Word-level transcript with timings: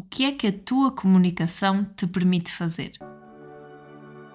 o 0.00 0.02
que 0.08 0.24
é 0.24 0.32
que 0.32 0.46
a 0.46 0.52
tua 0.52 0.90
comunicação 0.90 1.84
te 1.84 2.06
permite 2.06 2.50
fazer. 2.50 2.92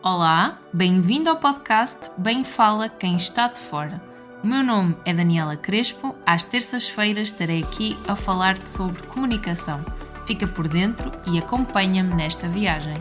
Olá, 0.04 0.62
bem-vindo 0.71 1.28
ao 1.28 1.38
podcast 1.38 2.12
Bem 2.20 2.44
Fala 2.44 2.88
Quem 2.88 3.15
Está 3.15 3.47
de 3.47 3.60
Fora. 3.60 3.99
O 4.43 4.47
meu 4.47 4.62
nome 4.62 4.96
é 5.05 5.12
Daniela 5.12 5.57
Crespo, 5.57 6.15
às 6.23 6.43
terças-feiras 6.43 7.29
estarei 7.29 7.63
aqui 7.63 7.97
a 8.07 8.15
falar-te 8.15 8.71
sobre 8.71 9.01
comunicação. 9.07 9.83
Fica 10.28 10.46
por 10.46 10.67
dentro 10.67 11.12
e 11.26 11.40
acompanha-me 11.40 12.13
nesta 12.13 12.47
viagem. 12.47 12.94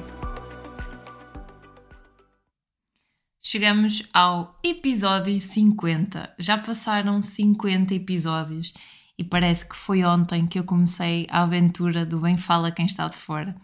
Chegamos 3.42 4.08
ao 4.10 4.56
episódio 4.64 5.38
50. 5.38 6.34
Já 6.38 6.56
passaram 6.56 7.22
50 7.22 7.92
episódios 7.92 8.72
e 9.18 9.24
parece 9.24 9.66
que 9.66 9.76
foi 9.76 10.04
ontem 10.04 10.46
que 10.46 10.58
eu 10.58 10.64
comecei 10.64 11.26
a 11.30 11.42
aventura 11.42 12.04
do 12.04 12.20
Bem 12.20 12.36
Fala 12.36 12.72
Quem 12.72 12.86
Está 12.86 13.08
de 13.08 13.16
Fora. 13.16 13.54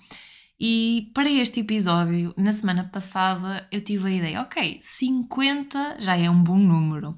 E 0.58 1.10
para 1.14 1.30
este 1.30 1.60
episódio, 1.60 2.34
na 2.36 2.52
semana 2.52 2.84
passada, 2.84 3.66
eu 3.72 3.80
tive 3.80 4.08
a 4.08 4.10
ideia, 4.10 4.42
ok, 4.42 4.78
50 4.82 5.96
já 5.98 6.16
é 6.16 6.28
um 6.28 6.42
bom 6.42 6.58
número. 6.58 7.14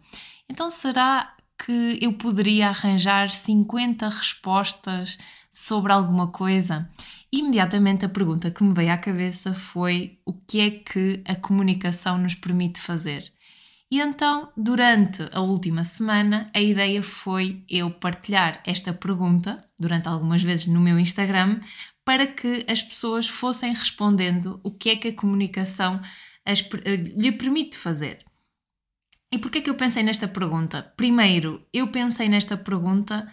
Então 0.49 0.71
será 0.71 1.35
que 1.59 1.99
eu 2.01 2.13
poderia 2.13 2.69
arranjar 2.69 3.31
50 3.31 4.09
respostas 4.09 5.19
sobre 5.51 5.93
alguma 5.93 6.29
coisa? 6.29 6.89
E 7.33 7.41
imediatamente 7.41 8.05
a 8.05 8.09
pergunta 8.09 8.51
que 8.51 8.62
me 8.62 8.75
veio 8.75 8.93
à 8.93 8.97
cabeça 8.97 9.53
foi 9.53 10.19
o 10.25 10.33
que 10.33 10.61
é 10.61 10.71
que 10.71 11.23
a 11.27 11.35
comunicação 11.35 12.19
nos 12.19 12.35
permite 12.35 12.81
fazer? 12.81 13.33
E 13.93 14.01
então, 14.01 14.51
durante 14.57 15.29
a 15.33 15.43
última 15.43 15.85
semana, 15.85 16.51
a 16.55 16.61
ideia 16.63 17.03
foi 17.03 17.63
eu 17.69 17.91
partilhar 17.91 18.63
esta 18.65 18.91
pergunta, 18.91 19.69
durante 19.79 20.09
algumas 20.09 20.43
vezes 20.43 20.67
no 20.67 20.81
meu 20.81 20.99
Instagram, 20.99 21.61
para 22.03 22.27
que 22.27 22.65
as 22.67 22.83
pessoas 22.83 23.29
fossem 23.29 23.75
respondendo 23.75 24.59
o 24.65 24.71
que 24.71 24.89
é 24.89 24.97
que 24.97 25.09
a 25.09 25.15
comunicação 25.15 26.01
as, 26.43 26.67
lhe 27.15 27.33
permite 27.33 27.77
fazer. 27.77 28.25
E 29.31 29.37
porquê 29.37 29.61
que 29.61 29.69
eu 29.69 29.75
pensei 29.75 30.03
nesta 30.03 30.27
pergunta? 30.27 30.83
Primeiro, 30.97 31.62
eu 31.71 31.89
pensei 31.89 32.31
nesta 32.31 32.56
pergunta 32.56 33.31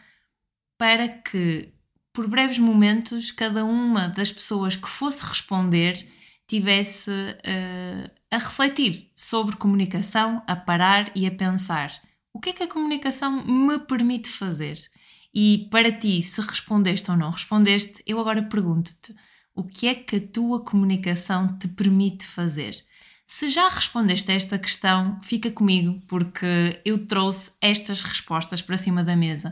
para 0.78 1.08
que, 1.08 1.74
por 2.12 2.28
breves 2.28 2.60
momentos, 2.60 3.32
cada 3.32 3.64
uma 3.64 4.10
das 4.10 4.30
pessoas 4.30 4.76
que 4.76 4.90
fosse 4.90 5.26
responder 5.26 6.19
tivesse 6.50 7.10
uh, 7.12 8.12
a 8.32 8.38
refletir 8.38 9.12
sobre 9.16 9.56
comunicação, 9.56 10.44
a 10.46 10.56
parar 10.56 11.12
e 11.16 11.26
a 11.26 11.32
pensar 11.32 11.92
o 12.34 12.40
que 12.40 12.50
é 12.50 12.54
que 12.54 12.64
a 12.64 12.68
comunicação 12.68 13.44
me 13.46 13.80
permite 13.80 14.30
fazer? 14.30 14.80
E 15.34 15.68
para 15.70 15.92
ti, 15.92 16.22
se 16.24 16.40
respondeste 16.42 17.10
ou 17.12 17.18
não 17.18 17.32
respondeste, 17.32 18.04
eu 18.06 18.20
agora 18.20 18.44
pergunto-te 18.44 19.16
o 19.54 19.64
que 19.64 19.88
é 19.88 19.96
que 19.96 20.16
a 20.16 20.28
tua 20.28 20.64
comunicação 20.64 21.58
te 21.58 21.68
permite 21.68 22.26
fazer? 22.26 22.76
Se 23.28 23.50
já 23.50 23.68
respondeste 23.68 24.32
a 24.32 24.36
esta 24.36 24.58
questão, 24.58 25.20
fica 25.24 25.52
comigo, 25.52 26.00
porque 26.08 26.82
eu 26.86 27.06
trouxe 27.06 27.52
estas 27.62 28.02
respostas 28.02 28.62
para 28.62 28.78
cima 28.78 29.04
da 29.04 29.16
mesa 29.16 29.52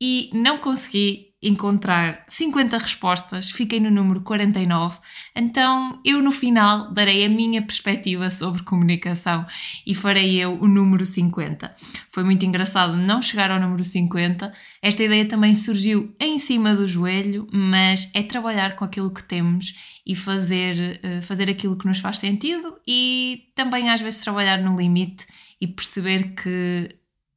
e 0.00 0.30
não 0.34 0.58
consegui 0.58 1.33
encontrar 1.48 2.24
50 2.28 2.78
respostas, 2.78 3.50
fiquei 3.50 3.78
no 3.78 3.90
número 3.90 4.22
49. 4.22 4.98
Então, 5.36 6.00
eu 6.04 6.22
no 6.22 6.30
final 6.30 6.92
darei 6.92 7.24
a 7.24 7.28
minha 7.28 7.60
perspectiva 7.60 8.30
sobre 8.30 8.62
comunicação 8.62 9.44
e 9.86 9.94
farei 9.94 10.36
eu 10.36 10.58
o 10.60 10.66
número 10.66 11.04
50. 11.04 11.74
Foi 12.10 12.24
muito 12.24 12.44
engraçado 12.44 12.96
não 12.96 13.20
chegar 13.20 13.50
ao 13.50 13.60
número 13.60 13.84
50. 13.84 14.52
Esta 14.82 15.02
ideia 15.02 15.26
também 15.26 15.54
surgiu 15.54 16.14
em 16.18 16.38
cima 16.38 16.74
do 16.74 16.86
joelho, 16.86 17.46
mas 17.52 18.10
é 18.14 18.22
trabalhar 18.22 18.76
com 18.76 18.84
aquilo 18.84 19.12
que 19.12 19.22
temos 19.22 19.74
e 20.06 20.14
fazer, 20.14 21.00
eh, 21.02 21.20
fazer 21.22 21.50
aquilo 21.50 21.76
que 21.76 21.86
nos 21.86 21.98
faz 21.98 22.18
sentido 22.18 22.76
e 22.86 23.48
também 23.54 23.90
às 23.90 24.00
vezes 24.00 24.20
trabalhar 24.20 24.58
no 24.58 24.76
limite 24.76 25.26
e 25.60 25.66
perceber 25.66 26.34
que 26.34 26.88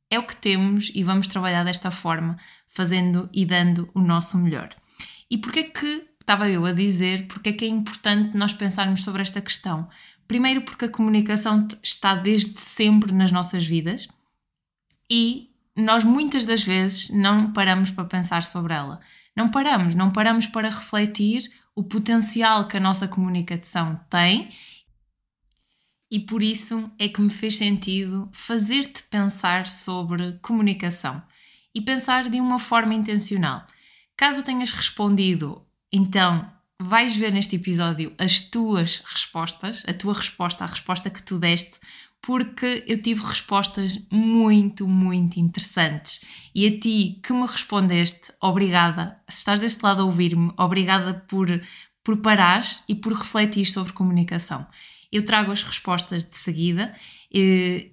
é 0.10 0.18
o 0.18 0.24
que 0.24 0.36
temos 0.36 0.92
e 0.94 1.04
vamos 1.04 1.28
trabalhar 1.28 1.64
desta 1.64 1.92
forma 1.92 2.38
fazendo 2.78 3.28
e 3.34 3.44
dando 3.44 3.90
o 3.96 4.00
nosso 4.00 4.38
melhor. 4.38 4.70
E 5.32 5.36
porquê 5.36 5.64
que 5.64 6.08
estava 6.22 6.48
eu 6.48 6.64
a 6.64 6.72
dizer, 6.72 7.26
porque 7.28 7.50
é 7.50 7.54
que 7.54 7.66
é 7.66 7.68
importante 7.68 8.38
nós 8.38 8.54
pensarmos 8.54 9.04
sobre 9.04 9.24
esta 9.24 9.42
questão? 9.42 9.90
Primeiro 10.28 10.62
porque 10.62 10.86
a 10.86 10.90
comunicação 10.90 11.68
está 11.82 12.14
desde 12.14 12.60
sempre 12.60 13.12
nas 13.12 13.32
nossas 13.32 13.66
vidas 13.66 14.08
e 15.10 15.50
nós 15.76 16.04
muitas 16.04 16.46
das 16.46 16.64
vezes 16.64 17.10
não 17.10 17.52
paramos 17.52 17.90
para 17.90 18.06
pensar 18.06 18.44
sobre 18.44 18.76
ela. 18.76 19.00
Não 19.36 19.50
paramos, 19.50 19.96
não 19.96 20.12
paramos 20.12 20.46
para 20.46 20.70
refletir 20.70 21.50
o 21.76 21.84
potencial 21.84 22.68
que 22.68 22.78
a 22.78 22.80
nossa 22.80 23.08
comunicação 23.08 24.00
tem 24.08 24.50
e 26.12 26.20
por 26.20 26.44
isso 26.44 26.92
é 27.00 27.10
que 27.10 27.22
me 27.22 27.30
fez 27.30 27.58
sentido 27.58 28.30
fazer-te 28.32 29.02
pensar 29.04 29.66
sobre 29.66 30.34
comunicação 30.44 31.24
e 31.78 31.82
pensar 31.82 32.28
de 32.28 32.42
uma 32.42 32.58
forma 32.58 32.96
intencional. 32.96 33.64
Caso 34.18 34.42
tenhas 34.42 34.72
respondido, 34.72 35.64
então 35.94 36.52
vais 36.82 37.16
ver 37.16 37.32
neste 37.32 37.56
episódio 37.56 38.12
as 38.18 38.40
tuas 38.40 39.04
respostas, 39.06 39.84
a 39.88 39.94
tua 39.94 40.16
resposta, 40.16 40.64
a 40.64 40.68
resposta 40.68 41.12
que 41.12 41.22
tu 41.22 41.38
deste, 41.38 41.80
porque 42.20 42.84
eu 42.88 43.00
tive 43.00 43.24
respostas 43.24 44.00
muito, 44.12 44.88
muito 44.88 45.40
interessantes. 45.40 46.26
E 46.56 46.66
a 46.66 46.80
ti 46.80 47.20
que 47.22 47.32
me 47.32 47.46
respondeste, 47.46 48.34
obrigada. 48.42 49.22
Se 49.30 49.38
estás 49.38 49.60
deste 49.60 49.84
lado 49.84 50.02
a 50.02 50.06
ouvir-me, 50.06 50.52
obrigada 50.58 51.14
por, 51.30 51.48
por 52.04 52.18
parares 52.18 52.84
e 52.90 52.96
por 52.96 53.14
refletir 53.14 53.68
sobre 53.68 53.94
comunicação. 53.94 54.66
Eu 55.12 55.24
trago 55.24 55.52
as 55.52 55.62
respostas 55.62 56.28
de 56.28 56.38
seguida. 56.38 56.96
Eh, 57.32 57.92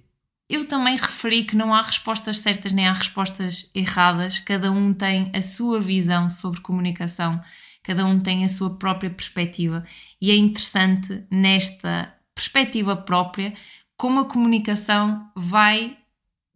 eu 0.49 0.65
também 0.65 0.95
referi 0.95 1.43
que 1.43 1.55
não 1.55 1.73
há 1.73 1.81
respostas 1.81 2.37
certas 2.37 2.71
nem 2.71 2.87
há 2.87 2.93
respostas 2.93 3.69
erradas, 3.73 4.39
cada 4.39 4.71
um 4.71 4.93
tem 4.93 5.31
a 5.33 5.41
sua 5.41 5.79
visão 5.79 6.29
sobre 6.29 6.61
comunicação, 6.61 7.41
cada 7.81 8.05
um 8.05 8.19
tem 8.19 8.45
a 8.45 8.49
sua 8.49 8.77
própria 8.77 9.09
perspectiva 9.09 9.83
e 10.21 10.31
é 10.31 10.35
interessante 10.35 11.23
nesta 11.31 12.13
perspectiva 12.33 12.95
própria 12.95 13.53
como 13.97 14.19
a 14.19 14.25
comunicação 14.25 15.31
vai 15.35 15.97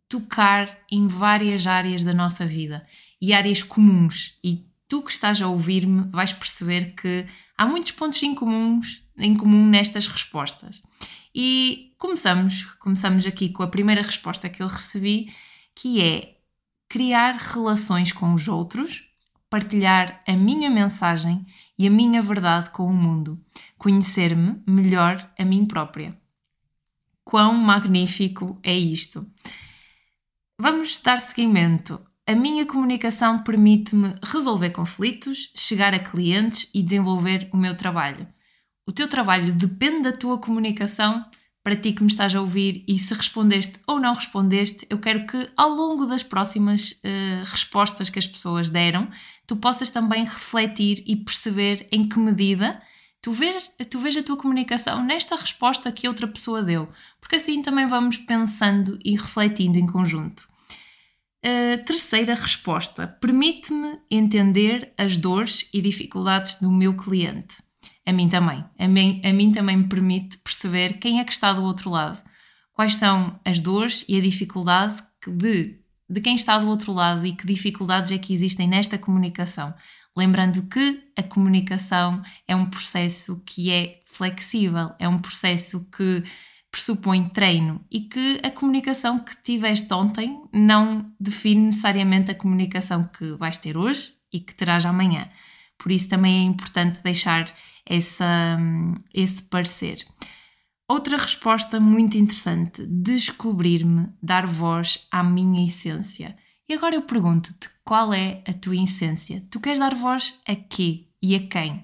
tocar 0.08 0.78
em 0.92 1.08
várias 1.08 1.66
áreas 1.66 2.04
da 2.04 2.14
nossa 2.14 2.46
vida 2.46 2.86
e 3.22 3.32
áreas 3.32 3.64
comuns. 3.64 4.38
E 4.44 4.66
tu 4.88 5.02
que 5.04 5.12
estás 5.12 5.42
a 5.42 5.48
ouvir-me 5.48 6.10
vais 6.12 6.34
perceber 6.34 6.96
que 6.96 7.26
há 7.58 7.66
muitos 7.66 7.92
pontos 7.92 8.22
em 8.24 8.36
comuns 8.36 9.04
em 9.20 9.36
comum 9.36 9.68
nestas 9.68 10.08
respostas. 10.08 10.82
E 11.34 11.94
começamos, 11.98 12.64
começamos 12.76 13.26
aqui 13.26 13.50
com 13.50 13.64
a 13.64 13.68
primeira 13.68 14.02
resposta 14.02 14.50
que 14.50 14.64
eu 14.64 14.68
recebi, 14.68 15.34
que 15.76 16.02
é 16.02 16.38
criar 16.88 17.36
relações 17.36 18.12
com 18.12 18.34
os 18.34 18.48
outros, 18.48 19.06
partilhar 19.50 20.22
a 20.28 20.34
minha 20.34 20.70
mensagem 20.70 21.46
e 21.78 21.88
a 21.88 21.90
minha 21.90 22.22
verdade 22.22 22.72
com 22.72 22.86
o 22.86 22.94
mundo, 22.94 23.40
conhecer-me 23.78 24.62
melhor 24.66 25.32
a 25.38 25.46
mim 25.46 25.66
própria. 25.66 26.18
Quão 27.24 27.54
magnífico 27.54 28.60
é 28.64 28.76
isto! 28.76 29.26
Vamos 30.58 31.00
dar 31.00 31.20
seguimento. 31.20 32.02
A 32.28 32.36
minha 32.36 32.66
comunicação 32.66 33.40
permite-me 33.40 34.14
resolver 34.22 34.72
conflitos, 34.72 35.52
chegar 35.56 35.94
a 35.94 36.00
clientes 36.00 36.70
e 36.74 36.84
desenvolver 36.84 37.50
o 37.54 37.58
meu 37.58 37.78
trabalho. 37.78 38.28
O 38.90 38.92
teu 38.92 39.08
trabalho 39.08 39.54
depende 39.54 40.02
da 40.02 40.12
tua 40.12 40.40
comunicação. 40.40 41.24
Para 41.64 41.76
ti 41.76 41.94
que 41.94 42.02
me 42.02 42.10
estás 42.10 42.34
a 42.34 42.42
ouvir 42.42 42.84
e 42.88 42.98
se 42.98 43.14
respondeste 43.14 43.76
ou 43.86 44.00
não 44.00 44.16
respondeste, 44.16 44.88
eu 44.90 44.98
quero 44.98 45.28
que 45.28 45.48
ao 45.56 45.70
longo 45.70 46.08
das 46.08 46.24
próximas 46.24 46.94
uh, 46.94 47.44
respostas 47.46 48.10
que 48.10 48.18
as 48.18 48.26
pessoas 48.26 48.72
deram, 48.72 49.08
tu 49.46 49.56
possas 49.56 49.92
também 49.92 50.24
refletir 50.24 51.04
e 51.06 51.16
perceber 51.16 51.86
em 51.92 52.10
que 52.10 52.18
medida 52.18 52.81
tu 53.22 53.31
vês, 53.31 53.72
tu 53.92 54.00
vês 54.00 54.18
a 54.18 54.24
tua 54.24 54.38
comunicação 54.38 55.06
nesta 55.06 55.36
resposta 55.36 55.92
que 55.92 56.08
outra 56.08 56.28
pessoa 56.28 56.63
deu, 56.63 56.90
porque 57.22 57.36
assim 57.36 57.62
também 57.62 57.86
vamos 57.86 58.18
pensando 58.18 58.98
e 59.06 59.16
refletindo 59.16 59.78
em 59.78 59.86
conjunto. 59.86 60.50
A 61.44 61.78
terceira 61.78 62.34
resposta. 62.34 63.06
Permite-me 63.06 64.00
entender 64.10 64.92
as 64.98 65.16
dores 65.16 65.69
e 65.72 65.80
dificuldades 65.80 66.60
do 66.60 66.72
meu 66.72 66.98
cliente 66.98 67.69
a 68.06 68.13
mim 68.13 68.30
também. 68.30 68.63
A 68.78 68.88
mim, 68.88 69.22
a 69.24 69.34
mim 69.34 69.51
também 69.51 69.78
me 69.78 69.88
permite 69.88 70.38
perceber 70.40 70.94
quem 71.00 71.19
é 71.19 71.24
que 71.24 71.31
está 71.31 71.54
do 71.54 71.63
outro 71.63 71.90
lado, 71.90 72.22
quais 72.74 72.96
são 72.96 73.40
as 73.46 73.60
dores 73.60 74.06
e 74.07 74.18
a 74.18 74.22
dificuldade 74.22 75.01
de, 75.28 75.80
de 76.10 76.22
quem 76.22 76.36
está 76.36 76.57
do 76.57 76.68
outro 76.68 76.94
lado 76.94 77.25
e 77.25 77.34
que 77.34 77.46
dificuldades 77.46 78.12
é 78.12 78.18
que 78.18 78.34
existem 78.34 78.68
nesta 78.68 78.98
comunicação. 78.98 79.74
Lembrando 80.18 80.63
que 80.63 81.04
a 81.16 81.24
comunicação 81.24 82.22
é 82.48 82.56
um 82.56 82.66
processo 82.66 83.42
que 83.46 83.72
é 83.72 84.00
flexível, 84.06 84.92
é 85.00 85.07
um 85.07 85.19
processo 85.19 85.88
que 85.96 86.24
pressupõe 86.72 87.25
treino 87.25 87.84
e 87.92 88.01
que 88.01 88.40
a 88.44 88.51
comunicação 88.51 89.18
que 89.19 89.36
tiveste 89.44 89.92
ontem 89.94 90.40
não 90.54 91.12
define 91.19 91.68
necessariamente 91.68 92.31
a 92.31 92.36
comunicação 92.36 93.04
que 93.04 93.31
vais 93.34 93.57
ter 93.57 93.75
hoje 93.75 94.13
e 94.31 94.40
que 94.40 94.54
terás 94.54 94.86
amanhã. 94.86 95.30
Por 95.78 95.92
isso 95.92 96.10
também 96.10 96.42
é 96.42 96.44
importante 96.44 97.01
deixar 97.01 97.51
essa, 97.89 98.57
esse 99.12 99.41
parecer. 99.41 100.06
Outra 100.88 101.18
resposta 101.18 101.80
muito 101.80 102.18
interessante: 102.18 102.86
descobrir-me, 102.86 104.09
dar 104.21 104.45
voz 104.45 105.07
à 105.12 105.24
minha 105.24 105.65
essência. 105.65 106.38
E 106.68 106.74
agora 106.74 106.95
eu 106.95 107.01
pergunto-te: 107.01 107.69
qual 107.83 108.13
é 108.13 108.44
a 108.47 108.53
tua 108.53 108.75
essência? 108.75 109.44
Tu 109.50 109.59
queres 109.59 109.80
dar 109.80 109.95
voz 109.95 110.39
a 110.47 110.56
quê 110.56 111.07
e 111.21 111.36
a 111.36 111.47
quem? 111.47 111.83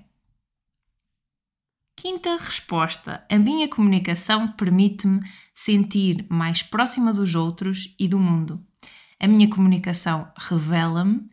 Quinta 1.95 2.37
resposta: 2.37 3.25
a 3.29 3.37
minha 3.37 3.67
comunicação 3.67 4.47
permite-me 4.49 5.21
sentir 5.53 6.25
mais 6.29 6.61
próxima 6.61 7.11
dos 7.11 7.35
outros 7.35 7.95
e 7.99 8.07
do 8.07 8.19
mundo. 8.19 8.63
A 9.19 9.27
minha 9.27 9.49
comunicação 9.49 10.31
revela-me, 10.37 11.27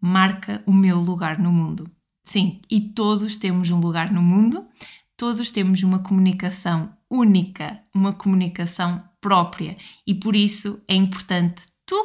marca 0.00 0.62
o 0.66 0.72
meu 0.72 0.98
lugar 0.98 1.38
no 1.38 1.52
mundo. 1.52 1.90
Sim, 2.26 2.60
e 2.68 2.80
todos 2.80 3.36
temos 3.36 3.70
um 3.70 3.78
lugar 3.78 4.12
no 4.12 4.20
mundo, 4.20 4.66
todos 5.16 5.50
temos 5.52 5.84
uma 5.84 6.00
comunicação 6.00 6.92
única, 7.08 7.80
uma 7.94 8.12
comunicação 8.12 9.02
própria 9.20 9.76
e 10.04 10.12
por 10.12 10.34
isso 10.34 10.82
é 10.88 10.96
importante 10.96 11.62
tu, 11.86 11.96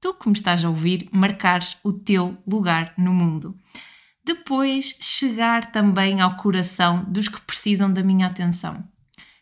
tu 0.00 0.14
que 0.14 0.28
me 0.28 0.34
estás 0.34 0.64
a 0.64 0.68
ouvir, 0.68 1.08
marcares 1.12 1.76
o 1.84 1.92
teu 1.92 2.36
lugar 2.44 2.92
no 2.98 3.14
mundo. 3.14 3.56
Depois, 4.24 4.98
chegar 5.00 5.70
também 5.70 6.20
ao 6.20 6.36
coração 6.36 7.04
dos 7.04 7.28
que 7.28 7.40
precisam 7.40 7.90
da 7.90 8.02
minha 8.02 8.26
atenção. 8.26 8.84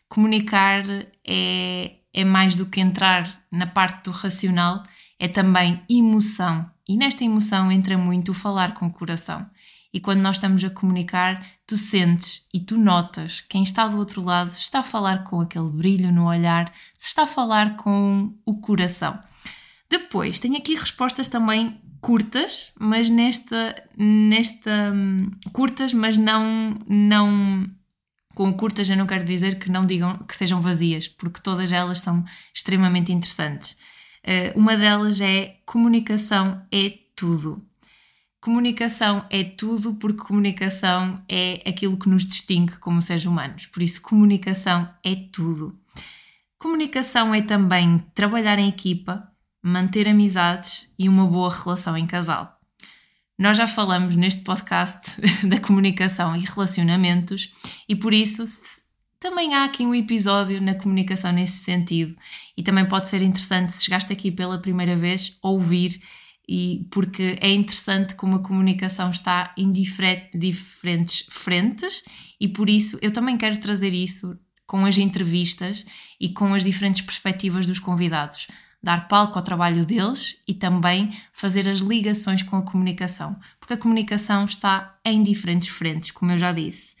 Comunicar 0.07 0.83
é, 1.25 1.95
é 2.13 2.23
mais 2.23 2.55
do 2.55 2.67
que 2.67 2.79
entrar 2.79 3.43
na 3.51 3.65
parte 3.65 4.05
do 4.05 4.11
racional, 4.11 4.83
é 5.19 5.27
também 5.27 5.81
emoção. 5.89 6.69
E 6.87 6.95
nesta 6.95 7.23
emoção 7.23 7.71
entra 7.71 7.97
muito 7.97 8.31
o 8.31 8.35
falar 8.35 8.75
com 8.75 8.85
o 8.85 8.93
coração. 8.93 9.45
E 9.93 9.99
quando 9.99 10.19
nós 10.19 10.35
estamos 10.35 10.63
a 10.63 10.69
comunicar, 10.69 11.45
tu 11.65 11.77
sentes 11.77 12.45
e 12.53 12.59
tu 12.59 12.77
notas 12.77 13.41
quem 13.47 13.63
está 13.63 13.87
do 13.87 13.97
outro 13.97 14.21
lado 14.21 14.53
se 14.53 14.59
está 14.59 14.79
a 14.79 14.83
falar 14.83 15.23
com 15.23 15.41
aquele 15.41 15.69
brilho 15.69 16.11
no 16.11 16.27
olhar, 16.27 16.71
se 16.97 17.07
está 17.07 17.23
a 17.23 17.27
falar 17.27 17.77
com 17.77 18.33
o 18.45 18.59
coração. 18.59 19.19
Depois, 19.89 20.39
tenho 20.39 20.57
aqui 20.57 20.75
respostas 20.75 21.27
também 21.27 21.79
curtas, 22.01 22.71
mas 22.79 23.09
nesta, 23.09 23.75
nesta 23.97 24.91
hum, 24.93 25.31
curtas, 25.51 25.93
mas 25.93 26.17
não 26.17 26.77
não 26.87 27.69
com 28.35 28.53
curtas 28.53 28.87
eu 28.87 28.95
não 28.95 29.07
quero 29.07 29.25
dizer 29.25 29.57
que 29.57 29.71
não 29.71 29.83
digam 29.83 30.15
que 30.19 30.37
sejam 30.37 30.61
vazias, 30.61 31.07
porque 31.07 31.41
todas 31.41 31.71
elas 31.71 31.99
são 31.99 32.23
extremamente 32.53 33.11
interessantes. 33.11 33.71
Uh, 34.23 34.57
uma 34.59 34.77
delas 34.77 35.19
é 35.21 35.57
comunicação 35.65 36.61
é 36.71 36.93
tudo. 37.15 37.66
Comunicação 38.39 39.25
é 39.29 39.43
tudo 39.43 39.95
porque 39.95 40.23
comunicação 40.23 41.23
é 41.27 41.61
aquilo 41.67 41.97
que 41.97 42.07
nos 42.07 42.25
distingue 42.25 42.77
como 42.77 43.01
seres 43.01 43.25
humanos. 43.25 43.65
Por 43.65 43.81
isso, 43.81 44.01
comunicação 44.01 44.87
é 45.03 45.15
tudo. 45.15 45.77
Comunicação 46.59 47.33
é 47.33 47.41
também 47.41 47.99
trabalhar 48.13 48.59
em 48.59 48.69
equipa, 48.69 49.27
manter 49.61 50.07
amizades 50.07 50.91
e 50.97 51.09
uma 51.09 51.25
boa 51.25 51.53
relação 51.53 51.97
em 51.97 52.07
casal. 52.07 52.57
Nós 53.37 53.57
já 53.57 53.67
falamos 53.67 54.15
neste 54.15 54.41
podcast 54.41 55.21
da 55.47 55.59
comunicação 55.59 56.35
e 56.35 56.39
relacionamentos 56.39 57.53
e 57.87 57.95
por 57.95 58.13
isso 58.13 58.43
também 59.19 59.53
há 59.53 59.63
aqui 59.63 59.85
um 59.85 59.93
episódio 59.93 60.61
na 60.61 60.73
comunicação 60.73 61.31
nesse 61.31 61.63
sentido 61.63 62.15
e 62.55 62.63
também 62.63 62.85
pode 62.85 63.07
ser 63.09 63.21
interessante 63.21 63.73
se 63.73 63.83
chegaste 63.83 64.11
aqui 64.11 64.31
pela 64.31 64.59
primeira 64.59 64.95
vez 64.95 65.37
ouvir 65.41 66.01
e 66.47 66.87
porque 66.91 67.37
é 67.41 67.51
interessante 67.51 68.15
como 68.15 68.37
a 68.37 68.43
comunicação 68.43 69.11
está 69.11 69.53
em 69.57 69.69
diferentes 69.71 71.25
frentes 71.29 72.03
e 72.39 72.47
por 72.47 72.69
isso 72.69 72.97
eu 73.01 73.11
também 73.11 73.37
quero 73.37 73.59
trazer 73.59 73.93
isso 73.93 74.37
com 74.65 74.85
as 74.85 74.97
entrevistas 74.97 75.85
e 76.19 76.29
com 76.29 76.53
as 76.53 76.63
diferentes 76.63 77.01
perspectivas 77.01 77.65
dos 77.65 77.79
convidados 77.79 78.47
dar 78.81 79.07
palco 79.07 79.37
ao 79.37 79.43
trabalho 79.43 79.85
deles 79.85 80.41
e 80.47 80.53
também 80.53 81.11
fazer 81.33 81.67
as 81.67 81.79
ligações 81.79 82.43
com 82.43 82.55
a 82.55 82.61
comunicação, 82.61 83.35
porque 83.59 83.73
a 83.73 83.77
comunicação 83.77 84.45
está 84.45 84.97
em 85.03 85.21
diferentes 85.23 85.69
frentes, 85.69 86.11
como 86.11 86.31
eu 86.31 86.37
já 86.37 86.51
disse. 86.51 86.95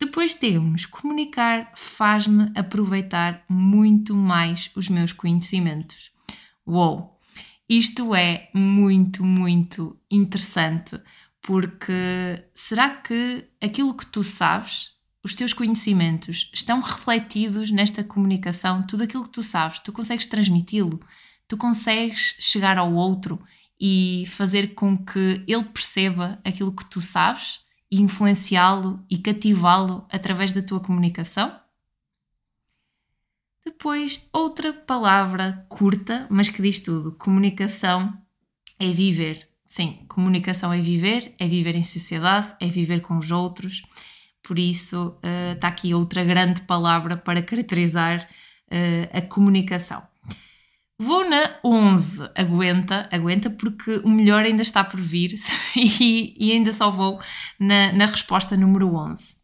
Depois 0.00 0.34
temos 0.34 0.86
comunicar 0.86 1.72
faz-me 1.74 2.50
aproveitar 2.54 3.44
muito 3.48 4.14
mais 4.14 4.70
os 4.74 4.88
meus 4.88 5.12
conhecimentos. 5.12 6.10
Uou! 6.66 7.17
Isto 7.68 8.14
é 8.14 8.48
muito, 8.54 9.22
muito 9.22 9.98
interessante, 10.10 10.98
porque 11.42 12.42
será 12.54 12.90
que 12.90 13.44
aquilo 13.60 13.94
que 13.94 14.06
tu 14.06 14.24
sabes 14.24 14.96
os 15.22 15.34
teus 15.34 15.52
conhecimentos 15.52 16.50
estão 16.54 16.80
refletidos 16.80 17.70
nesta 17.70 18.02
comunicação, 18.02 18.82
tudo 18.86 19.02
aquilo 19.02 19.24
que 19.24 19.32
tu 19.32 19.42
sabes, 19.42 19.78
tu 19.80 19.92
consegues 19.92 20.26
transmiti-lo, 20.26 21.00
tu 21.46 21.56
consegues 21.56 22.36
chegar 22.40 22.78
ao 22.78 22.94
outro 22.94 23.38
e 23.78 24.24
fazer 24.28 24.74
com 24.74 24.96
que 24.96 25.44
ele 25.46 25.64
perceba 25.64 26.40
aquilo 26.44 26.74
que 26.74 26.84
tu 26.86 27.00
sabes 27.00 27.60
e 27.90 28.00
influenciá-lo 28.00 29.04
e 29.10 29.18
cativá-lo 29.18 30.06
através 30.10 30.52
da 30.52 30.62
tua 30.62 30.80
comunicação? 30.80 31.54
Depois, 33.68 34.26
outra 34.32 34.72
palavra 34.72 35.66
curta, 35.68 36.26
mas 36.30 36.48
que 36.48 36.62
diz 36.62 36.80
tudo: 36.80 37.12
comunicação 37.12 38.16
é 38.78 38.90
viver. 38.90 39.46
Sim, 39.66 40.06
comunicação 40.08 40.72
é 40.72 40.80
viver, 40.80 41.34
é 41.38 41.46
viver 41.46 41.76
em 41.76 41.84
sociedade, 41.84 42.54
é 42.62 42.66
viver 42.66 43.02
com 43.02 43.18
os 43.18 43.30
outros, 43.30 43.82
por 44.42 44.58
isso, 44.58 45.18
uh, 45.22 45.52
está 45.54 45.68
aqui 45.68 45.92
outra 45.92 46.24
grande 46.24 46.62
palavra 46.62 47.14
para 47.14 47.42
caracterizar 47.42 48.26
uh, 48.72 49.18
a 49.18 49.20
comunicação. 49.20 50.02
Vou 50.98 51.28
na 51.28 51.56
11, 51.62 52.30
aguenta, 52.34 53.06
aguenta, 53.12 53.50
porque 53.50 53.98
o 53.98 54.08
melhor 54.08 54.44
ainda 54.44 54.62
está 54.62 54.82
por 54.82 54.98
vir 54.98 55.34
e, 55.76 56.34
e 56.38 56.52
ainda 56.52 56.72
só 56.72 56.90
vou 56.90 57.20
na, 57.60 57.92
na 57.92 58.06
resposta 58.06 58.56
número 58.56 58.94
11. 58.94 59.37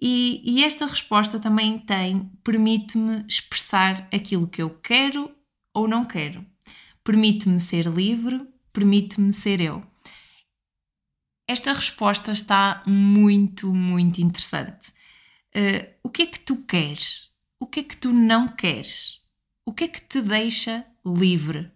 E, 0.00 0.42
e 0.44 0.64
esta 0.64 0.86
resposta 0.86 1.38
também 1.38 1.78
tem, 1.78 2.30
permite-me 2.42 3.24
expressar 3.28 4.08
aquilo 4.12 4.48
que 4.48 4.60
eu 4.60 4.70
quero 4.70 5.34
ou 5.72 5.88
não 5.88 6.04
quero. 6.04 6.44
Permite-me 7.02 7.60
ser 7.60 7.86
livre, 7.86 8.46
permite-me 8.72 9.32
ser 9.32 9.60
eu. 9.60 9.84
Esta 11.48 11.72
resposta 11.72 12.32
está 12.32 12.82
muito, 12.86 13.72
muito 13.74 14.20
interessante. 14.20 14.90
Uh, 15.54 15.92
o 16.02 16.08
que 16.08 16.22
é 16.22 16.26
que 16.26 16.40
tu 16.40 16.64
queres? 16.64 17.30
O 17.60 17.66
que 17.66 17.80
é 17.80 17.82
que 17.84 17.96
tu 17.96 18.12
não 18.12 18.48
queres? 18.48 19.20
O 19.66 19.72
que 19.72 19.84
é 19.84 19.88
que 19.88 20.00
te 20.00 20.20
deixa 20.20 20.84
livre? 21.04 21.70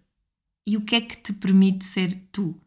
E 0.65 0.75
o 0.75 0.81
que 0.81 0.95
é 0.95 1.01
que 1.01 1.17
te 1.17 1.33
permite 1.33 1.85
ser 1.85 2.13
tu? 2.31 2.59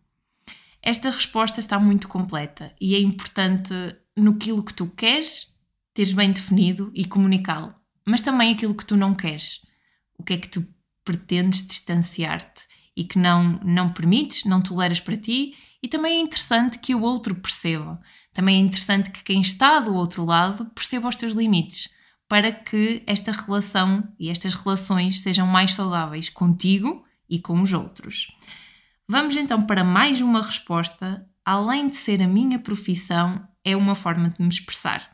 Esta 0.81 1.11
resposta 1.11 1.61
está 1.61 1.79
muito 1.79 2.09
completa 2.09 2.75
e 2.81 2.97
é 2.97 3.01
importante 3.01 3.73
no 4.17 4.37
que 4.37 4.75
tu 4.75 4.87
queres 4.89 5.53
teres 5.95 6.13
bem 6.13 6.33
definido 6.33 6.91
e 6.95 7.05
comunicá-lo, 7.05 7.75
mas 8.07 8.23
também 8.23 8.53
aquilo 8.53 8.75
que 8.75 8.85
tu 8.85 8.97
não 8.97 9.15
queres. 9.15 9.61
O 10.19 10.23
que 10.23 10.35
é 10.35 10.39
que 10.39 10.49
tu 10.49 10.67
pretendes 11.05 11.67
distanciar-te 11.67 12.65
e 12.97 13.05
que 13.05 13.19
não, 13.19 13.61
não 13.65 13.91
permites, 13.91 14.45
não 14.45 14.61
toleras 14.61 15.01
para 15.01 15.17
ti 15.17 15.55
e 15.83 15.89
também 15.89 16.19
é 16.19 16.21
interessante 16.21 16.79
que 16.79 16.95
o 16.95 17.03
outro 17.03 17.35
perceba. 17.35 18.01
Também 18.33 18.57
é 18.57 18.59
interessante 18.61 19.11
que 19.11 19.25
quem 19.25 19.41
está 19.41 19.81
do 19.81 19.95
outro 19.95 20.25
lado 20.25 20.67
perceba 20.67 21.09
os 21.09 21.17
teus 21.17 21.33
limites, 21.33 21.93
para 22.29 22.53
que 22.53 23.03
esta 23.07 23.33
relação 23.33 24.09
e 24.19 24.31
estas 24.31 24.55
relações 24.55 25.21
sejam 25.21 25.47
mais 25.47 25.75
saudáveis 25.75 26.29
contigo 26.29 27.05
e 27.29 27.39
com 27.39 27.61
os 27.61 27.73
outros. 27.73 28.29
Vamos 29.09 29.37
então 29.37 29.63
para 29.63 29.85
mais 29.85 30.21
uma 30.21 30.41
resposta. 30.41 31.27
Além 31.45 31.89
de 31.89 31.97
ser 31.97 32.23
a 32.23 32.29
minha 32.29 32.59
profissão, 32.59 33.47
é 33.65 33.77
uma 33.77 33.95
forma 33.95 34.31
de 34.31 34.43
me 34.43 34.49
expressar. 34.49 35.11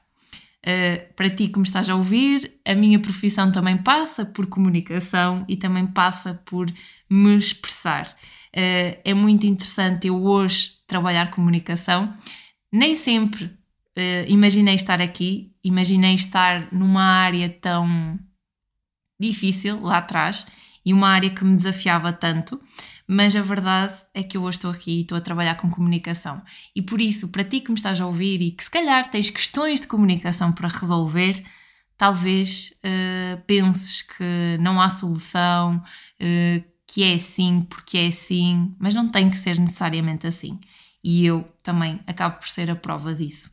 Uh, 0.58 1.14
para 1.14 1.30
ti 1.30 1.48
que 1.48 1.58
me 1.58 1.64
estás 1.64 1.88
a 1.88 1.94
ouvir, 1.94 2.60
a 2.66 2.74
minha 2.74 2.98
profissão 2.98 3.50
também 3.52 3.78
passa 3.78 4.26
por 4.26 4.46
comunicação 4.46 5.44
e 5.48 5.56
também 5.56 5.86
passa 5.86 6.34
por 6.44 6.66
me 7.08 7.36
expressar. 7.36 8.08
Uh, 8.54 8.98
é 9.04 9.14
muito 9.14 9.46
interessante 9.46 10.08
eu 10.08 10.22
hoje 10.22 10.72
trabalhar 10.86 11.30
comunicação. 11.30 12.12
Nem 12.72 12.94
sempre 12.94 13.44
uh, 13.44 14.24
imaginei 14.26 14.74
estar 14.74 15.00
aqui, 15.00 15.52
imaginei 15.62 16.14
estar 16.14 16.72
numa 16.72 17.02
área 17.02 17.48
tão 17.48 18.18
difícil 19.18 19.80
lá 19.80 19.98
atrás 19.98 20.46
e 20.84 20.92
uma 20.92 21.08
área 21.08 21.30
que 21.30 21.44
me 21.44 21.54
desafiava 21.54 22.12
tanto, 22.12 22.60
mas 23.10 23.34
a 23.34 23.40
verdade 23.40 23.94
é 24.12 24.22
que 24.22 24.36
eu 24.36 24.42
hoje 24.42 24.58
estou 24.58 24.70
aqui 24.70 24.98
e 24.98 25.00
estou 25.00 25.16
a 25.16 25.20
trabalhar 25.22 25.54
com 25.54 25.70
comunicação. 25.70 26.42
E 26.76 26.82
por 26.82 27.00
isso, 27.00 27.28
para 27.28 27.42
ti 27.42 27.58
que 27.60 27.70
me 27.70 27.76
estás 27.78 27.98
a 27.98 28.06
ouvir 28.06 28.42
e 28.42 28.50
que 28.50 28.62
se 28.62 28.70
calhar 28.70 29.10
tens 29.10 29.30
questões 29.30 29.80
de 29.80 29.86
comunicação 29.86 30.52
para 30.52 30.68
resolver, 30.68 31.42
talvez 31.96 32.74
uh, 32.84 33.40
penses 33.46 34.02
que 34.02 34.58
não 34.60 34.78
há 34.78 34.90
solução, 34.90 35.76
uh, 35.76 36.64
que 36.86 37.02
é 37.02 37.14
assim 37.14 37.62
porque 37.62 37.96
é 37.96 38.06
assim, 38.08 38.76
mas 38.78 38.92
não 38.94 39.08
tem 39.08 39.30
que 39.30 39.38
ser 39.38 39.58
necessariamente 39.58 40.26
assim. 40.26 40.60
E 41.02 41.24
eu 41.24 41.50
também 41.62 42.00
acabo 42.06 42.36
por 42.36 42.48
ser 42.48 42.70
a 42.70 42.76
prova 42.76 43.14
disso. 43.14 43.50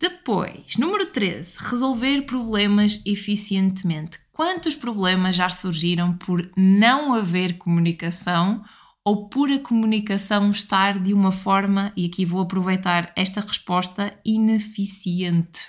Depois, 0.00 0.76
número 0.76 1.06
13, 1.06 1.56
resolver 1.70 2.22
problemas 2.22 3.00
eficientemente. 3.06 4.18
Quantos 4.32 4.74
problemas 4.74 5.36
já 5.36 5.50
surgiram 5.50 6.16
por 6.16 6.50
não 6.56 7.12
haver 7.12 7.58
comunicação 7.58 8.64
ou 9.04 9.28
por 9.28 9.50
a 9.50 9.58
comunicação 9.58 10.50
estar 10.50 10.98
de 10.98 11.12
uma 11.12 11.30
forma, 11.30 11.92
e 11.94 12.06
aqui 12.06 12.24
vou 12.24 12.40
aproveitar 12.40 13.12
esta 13.14 13.42
resposta, 13.42 14.18
ineficiente? 14.24 15.60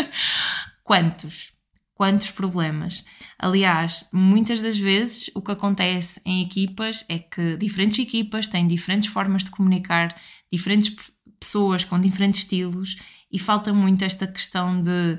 Quantos? 0.84 1.52
Quantos 1.94 2.30
problemas? 2.30 3.02
Aliás, 3.38 4.06
muitas 4.12 4.60
das 4.60 4.76
vezes 4.76 5.30
o 5.34 5.40
que 5.40 5.52
acontece 5.52 6.20
em 6.26 6.42
equipas 6.42 7.02
é 7.08 7.18
que 7.18 7.56
diferentes 7.56 7.98
equipas 7.98 8.46
têm 8.46 8.66
diferentes 8.66 9.08
formas 9.08 9.42
de 9.42 9.50
comunicar, 9.50 10.14
diferentes 10.52 10.94
pessoas 11.40 11.82
com 11.82 11.98
diferentes 11.98 12.40
estilos 12.40 12.96
e 13.32 13.38
falta 13.38 13.72
muito 13.72 14.04
esta 14.04 14.26
questão 14.26 14.82
de 14.82 15.18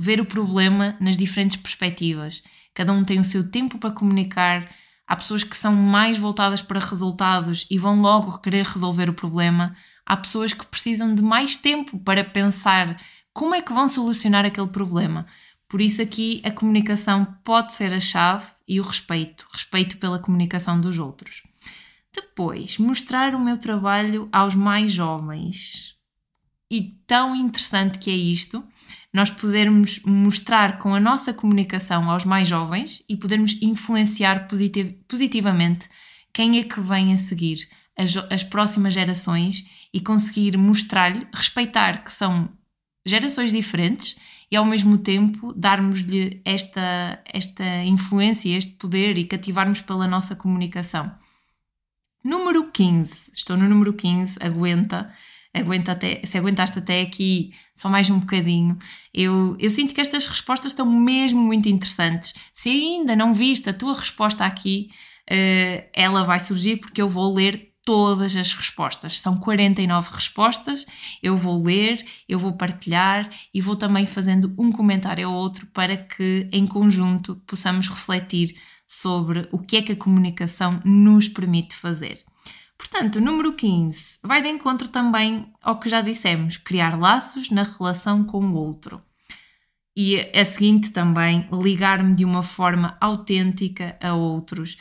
ver 0.00 0.18
o 0.18 0.24
problema 0.24 0.96
nas 0.98 1.18
diferentes 1.18 1.58
perspectivas. 1.58 2.42
Cada 2.72 2.90
um 2.90 3.04
tem 3.04 3.20
o 3.20 3.24
seu 3.24 3.50
tempo 3.50 3.78
para 3.78 3.90
comunicar. 3.90 4.66
Há 5.06 5.14
pessoas 5.14 5.44
que 5.44 5.56
são 5.56 5.74
mais 5.74 6.16
voltadas 6.16 6.62
para 6.62 6.80
resultados 6.80 7.66
e 7.70 7.76
vão 7.76 8.00
logo 8.00 8.38
querer 8.38 8.64
resolver 8.64 9.10
o 9.10 9.14
problema. 9.14 9.76
Há 10.06 10.16
pessoas 10.16 10.54
que 10.54 10.64
precisam 10.64 11.14
de 11.14 11.20
mais 11.20 11.58
tempo 11.58 11.98
para 11.98 12.24
pensar 12.24 12.98
como 13.34 13.54
é 13.54 13.60
que 13.60 13.74
vão 13.74 13.88
solucionar 13.88 14.46
aquele 14.46 14.68
problema. 14.68 15.26
Por 15.68 15.82
isso, 15.82 16.00
aqui 16.00 16.40
a 16.44 16.50
comunicação 16.50 17.26
pode 17.44 17.72
ser 17.72 17.92
a 17.92 18.00
chave 18.00 18.46
e 18.66 18.80
o 18.80 18.82
respeito 18.82 19.46
respeito 19.52 19.98
pela 19.98 20.18
comunicação 20.18 20.80
dos 20.80 20.98
outros. 20.98 21.42
Depois, 22.12 22.78
mostrar 22.78 23.34
o 23.34 23.40
meu 23.40 23.58
trabalho 23.58 24.28
aos 24.32 24.54
mais 24.54 24.90
jovens. 24.90 25.94
E 26.70 26.82
tão 27.06 27.36
interessante 27.36 27.98
que 27.98 28.10
é 28.10 28.14
isto, 28.14 28.64
nós 29.12 29.30
podermos 29.30 30.00
mostrar 30.04 30.78
com 30.78 30.94
a 30.94 31.00
nossa 31.00 31.32
comunicação 31.34 32.08
aos 32.10 32.24
mais 32.24 32.46
jovens 32.46 33.02
e 33.08 33.16
podermos 33.16 33.60
influenciar 33.60 34.46
positiv 34.46 34.92
positivamente 35.08 35.88
quem 36.32 36.58
é 36.58 36.64
que 36.64 36.80
vem 36.80 37.12
a 37.12 37.16
seguir, 37.16 37.68
as, 37.96 38.16
as 38.30 38.44
próximas 38.44 38.94
gerações 38.94 39.64
e 39.92 40.00
conseguir 40.00 40.56
mostrar-lhe, 40.56 41.26
respeitar 41.34 42.04
que 42.04 42.12
são 42.12 42.48
gerações 43.04 43.52
diferentes 43.52 44.16
e 44.50 44.56
ao 44.56 44.64
mesmo 44.64 44.98
tempo 44.98 45.52
darmos-lhe 45.52 46.40
esta, 46.44 47.20
esta 47.24 47.84
influência, 47.84 48.56
este 48.56 48.72
poder 48.72 49.18
e 49.18 49.24
cativarmos 49.24 49.80
pela 49.80 50.06
nossa 50.06 50.34
comunicação. 50.36 51.12
Número 52.22 52.70
15, 52.70 53.30
estou 53.32 53.56
no 53.56 53.68
número 53.68 53.92
15, 53.92 54.38
aguenta, 54.40 55.12
aguenta 55.52 55.92
até, 55.92 56.20
se 56.24 56.38
aguentaste 56.38 56.78
até 56.78 57.02
aqui 57.02 57.52
só 57.74 57.88
mais 57.88 58.08
um 58.08 58.18
bocadinho. 58.18 58.78
Eu, 59.12 59.56
eu 59.58 59.70
sinto 59.70 59.94
que 59.94 60.00
estas 60.00 60.26
respostas 60.26 60.72
estão 60.72 60.86
mesmo 60.86 61.40
muito 61.40 61.68
interessantes. 61.68 62.34
Se 62.52 62.70
ainda 62.70 63.16
não 63.16 63.34
viste 63.34 63.68
a 63.68 63.74
tua 63.74 63.94
resposta 63.94 64.44
aqui, 64.44 64.88
uh, 65.30 65.88
ela 65.92 66.24
vai 66.24 66.40
surgir 66.40 66.76
porque 66.76 67.02
eu 67.02 67.08
vou 67.08 67.34
ler 67.34 67.70
todas 67.84 68.36
as 68.36 68.52
respostas. 68.52 69.20
São 69.20 69.38
49 69.38 70.10
respostas. 70.14 70.86
Eu 71.22 71.36
vou 71.36 71.60
ler, 71.62 72.04
eu 72.28 72.38
vou 72.38 72.52
partilhar 72.52 73.28
e 73.52 73.60
vou 73.60 73.74
também 73.74 74.06
fazendo 74.06 74.54
um 74.58 74.70
comentário 74.70 75.28
ou 75.28 75.34
outro 75.34 75.66
para 75.66 75.96
que 75.96 76.48
em 76.52 76.66
conjunto 76.66 77.36
possamos 77.46 77.88
refletir 77.88 78.54
sobre 78.86 79.48
o 79.52 79.58
que 79.58 79.76
é 79.76 79.82
que 79.82 79.92
a 79.92 79.96
comunicação 79.96 80.80
nos 80.84 81.28
permite 81.28 81.74
fazer. 81.74 82.24
Portanto, 82.80 83.16
o 83.16 83.20
número 83.20 83.52
15 83.52 84.20
vai 84.22 84.40
de 84.40 84.48
encontro 84.48 84.88
também 84.88 85.52
ao 85.62 85.78
que 85.78 85.86
já 85.86 86.00
dissemos, 86.00 86.56
criar 86.56 86.98
laços 86.98 87.50
na 87.50 87.62
relação 87.62 88.24
com 88.24 88.42
o 88.42 88.54
outro. 88.54 89.02
E 89.94 90.18
a 90.34 90.42
seguinte 90.46 90.90
também, 90.90 91.46
ligar-me 91.52 92.16
de 92.16 92.24
uma 92.24 92.42
forma 92.42 92.96
autêntica 92.98 93.98
a 94.00 94.14
outros. 94.14 94.78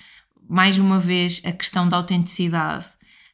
Mais 0.50 0.78
uma 0.78 0.98
vez, 0.98 1.42
a 1.44 1.52
questão 1.52 1.90
da 1.90 1.98
autenticidade, 1.98 2.88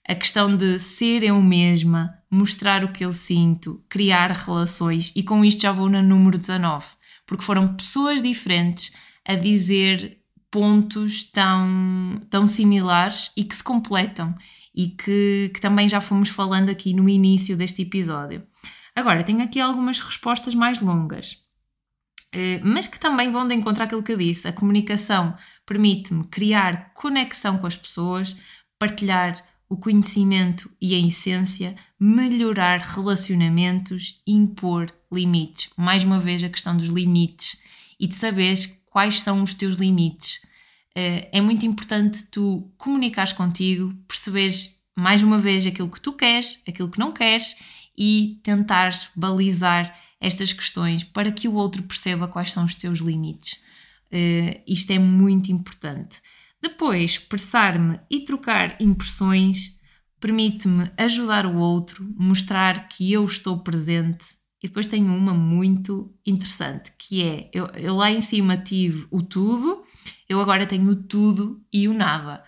a 0.07 0.15
questão 0.15 0.57
de 0.57 0.79
ser 0.79 1.21
eu 1.21 1.39
mesma, 1.43 2.17
mostrar 2.29 2.83
o 2.83 2.91
que 2.91 3.05
eu 3.05 3.13
sinto, 3.13 3.83
criar 3.87 4.31
relações, 4.31 5.13
e 5.15 5.21
com 5.21 5.45
isto 5.45 5.61
já 5.61 5.71
vou 5.71 5.89
no 5.89 6.01
número 6.01 6.39
19, 6.39 6.87
porque 7.27 7.45
foram 7.45 7.75
pessoas 7.75 8.19
diferentes 8.19 8.91
a 9.23 9.35
dizer 9.35 10.24
pontos 10.55 11.25
tão, 11.25 12.21
tão 12.29 12.47
similares 12.47 13.29
e 13.35 13.43
que 13.43 13.53
se 13.53 13.61
completam 13.61 14.33
e 14.73 14.87
que, 14.87 15.51
que 15.53 15.59
também 15.59 15.89
já 15.89 15.99
fomos 15.99 16.29
falando 16.29 16.69
aqui 16.69 16.93
no 16.93 17.09
início 17.09 17.57
deste 17.57 17.81
episódio. 17.81 18.41
Agora, 18.95 19.21
tenho 19.21 19.43
aqui 19.43 19.59
algumas 19.59 19.99
respostas 19.99 20.55
mais 20.55 20.79
longas, 20.79 21.35
eh, 22.31 22.61
mas 22.63 22.87
que 22.87 22.97
também 22.97 23.29
vão 23.33 23.45
de 23.45 23.53
encontrar 23.53 23.83
aquilo 23.83 24.01
que 24.01 24.13
eu 24.13 24.17
disse. 24.17 24.47
A 24.47 24.53
comunicação 24.53 25.35
permite-me 25.65 26.23
criar 26.23 26.93
conexão 26.93 27.57
com 27.57 27.67
as 27.67 27.75
pessoas, 27.75 28.33
partilhar 28.79 29.43
o 29.67 29.75
conhecimento 29.75 30.71
e 30.79 30.95
a 30.95 31.05
essência, 31.05 31.75
melhorar 31.99 32.79
relacionamentos, 32.79 34.21
impor 34.25 34.89
limites. 35.11 35.69
Mais 35.75 36.01
uma 36.01 36.17
vez, 36.17 36.41
a 36.45 36.49
questão 36.49 36.77
dos 36.77 36.87
limites 36.87 37.57
e 37.99 38.07
de 38.07 38.15
saberes 38.15 38.73
quais 38.95 39.19
são 39.19 39.43
os 39.43 39.53
teus 39.53 39.75
limites. 39.75 40.39
Eh, 40.95 41.27
é 41.33 41.41
muito 41.41 41.65
importante 41.65 42.23
tu 42.31 42.71
comunicares 42.77 43.33
contigo, 43.33 43.93
perceberes 44.07 44.81
mais 44.95 45.21
uma 45.21 45.37
vez 45.37 45.65
aquilo 45.65 45.91
que 45.91 45.99
tu 45.99 46.13
queres, 46.13 46.61
aquilo 46.65 46.89
que 46.89 46.97
não 46.97 47.11
queres 47.11 47.57
e 47.97 48.39
tentares 48.41 49.09
balizar 49.13 49.93
estas 50.17 50.53
questões 50.53 51.03
para 51.03 51.29
que 51.29 51.45
o 51.45 51.55
outro 51.55 51.83
perceba 51.83 52.25
quais 52.25 52.53
são 52.53 52.63
os 52.63 52.73
teus 52.73 52.99
limites. 52.99 53.61
Uh, 54.13 54.61
isto 54.65 54.89
é 54.91 54.97
muito 54.97 55.51
importante. 55.51 56.21
Depois, 56.61 57.11
expressar-me 57.11 57.99
e 58.09 58.21
trocar 58.21 58.81
impressões 58.81 59.77
permite-me 60.21 60.89
ajudar 60.97 61.45
o 61.45 61.57
outro, 61.57 62.07
mostrar 62.15 62.87
que 62.87 63.11
eu 63.11 63.25
estou 63.25 63.59
presente 63.59 64.25
e 64.65 64.67
depois 64.67 64.87
tenho 64.87 65.15
uma 65.15 65.31
muito 65.31 66.11
interessante, 66.25 66.91
que 66.97 67.21
é, 67.21 67.51
eu, 67.53 67.67
eu 67.75 67.95
lá 67.95 68.09
em 68.09 68.19
cima 68.19 68.57
tive 68.57 69.05
o 69.11 69.21
tudo, 69.21 69.83
eu 70.27 70.41
agora 70.41 70.65
tenho 70.65 70.89
o 70.89 70.95
tudo 70.95 71.63
e 71.71 71.87
o 71.87 71.93
nada. 71.93 72.43